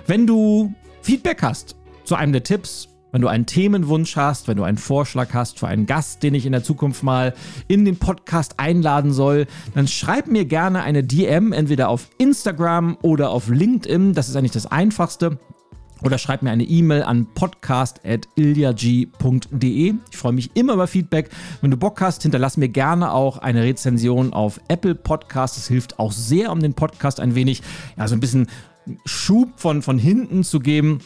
Wenn 0.06 0.26
du 0.26 0.74
Feedback 1.02 1.42
hast 1.42 1.76
zu 2.02 2.16
einem 2.16 2.32
der 2.32 2.42
Tipps, 2.42 2.88
wenn 3.14 3.22
du 3.22 3.28
einen 3.28 3.46
Themenwunsch 3.46 4.16
hast, 4.16 4.48
wenn 4.48 4.56
du 4.56 4.64
einen 4.64 4.76
Vorschlag 4.76 5.32
hast 5.34 5.60
für 5.60 5.68
einen 5.68 5.86
Gast, 5.86 6.24
den 6.24 6.34
ich 6.34 6.46
in 6.46 6.52
der 6.52 6.64
Zukunft 6.64 7.04
mal 7.04 7.32
in 7.68 7.84
den 7.84 7.96
Podcast 7.96 8.58
einladen 8.58 9.12
soll, 9.12 9.46
dann 9.72 9.86
schreib 9.86 10.26
mir 10.26 10.46
gerne 10.46 10.82
eine 10.82 11.04
DM, 11.04 11.52
entweder 11.52 11.90
auf 11.90 12.10
Instagram 12.18 12.98
oder 13.02 13.30
auf 13.30 13.48
LinkedIn. 13.48 14.14
Das 14.14 14.28
ist 14.28 14.34
eigentlich 14.34 14.50
das 14.50 14.66
Einfachste. 14.66 15.38
Oder 16.02 16.18
schreib 16.18 16.42
mir 16.42 16.50
eine 16.50 16.64
E-Mail 16.64 17.04
an 17.04 17.28
podcast.iljag.de. 17.32 19.94
Ich 20.10 20.16
freue 20.16 20.32
mich 20.32 20.50
immer 20.54 20.72
über 20.72 20.88
Feedback. 20.88 21.30
Wenn 21.60 21.70
du 21.70 21.76
Bock 21.76 22.00
hast, 22.00 22.22
hinterlass 22.22 22.56
mir 22.56 22.68
gerne 22.68 23.12
auch 23.12 23.38
eine 23.38 23.62
Rezension 23.62 24.32
auf 24.32 24.58
Apple 24.66 24.96
Podcast. 24.96 25.56
Das 25.56 25.68
hilft 25.68 26.00
auch 26.00 26.10
sehr, 26.10 26.50
um 26.50 26.58
den 26.58 26.74
Podcast 26.74 27.20
ein 27.20 27.36
wenig, 27.36 27.62
ja, 27.96 28.08
so 28.08 28.16
ein 28.16 28.20
bisschen 28.20 28.48
Schub 29.04 29.60
von, 29.60 29.82
von 29.82 30.00
hinten 30.00 30.42
zu 30.42 30.58
geben. 30.58 30.98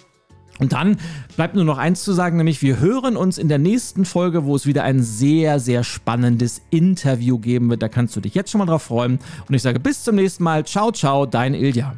Und 0.59 0.73
dann 0.73 0.97
bleibt 1.37 1.55
nur 1.55 1.65
noch 1.65 1.79
eins 1.79 2.03
zu 2.03 2.13
sagen, 2.13 2.37
nämlich 2.37 2.63
wir 2.63 2.81
hören 2.81 3.17
uns 3.17 3.39
in 3.39 3.49
der 3.49 3.59
nächsten 3.59 4.05
Folge, 4.05 4.45
wo 4.45 4.57
es 4.57 4.67
wieder 4.67 4.83
ein 4.85 5.03
sehr, 5.03 5.61
sehr 5.61 5.85
spannendes 5.85 6.63
Interview 6.71 7.39
geben 7.39 7.71
wird. 7.71 7.83
Da 7.83 7.89
kannst 7.89 8.17
du 8.17 8.21
dich 8.21 8.35
jetzt 8.35 8.51
schon 8.51 8.59
mal 8.59 8.67
drauf 8.67 8.83
freuen. 8.83 9.19
Und 9.49 9.55
ich 9.55 9.63
sage 9.63 9.81
bis 9.81 10.03
zum 10.03 10.17
nächsten 10.17 10.45
Mal. 10.45 10.65
Ciao, 10.65 10.91
ciao, 10.91 11.27
dein 11.27 11.55
Ilja. 11.55 11.95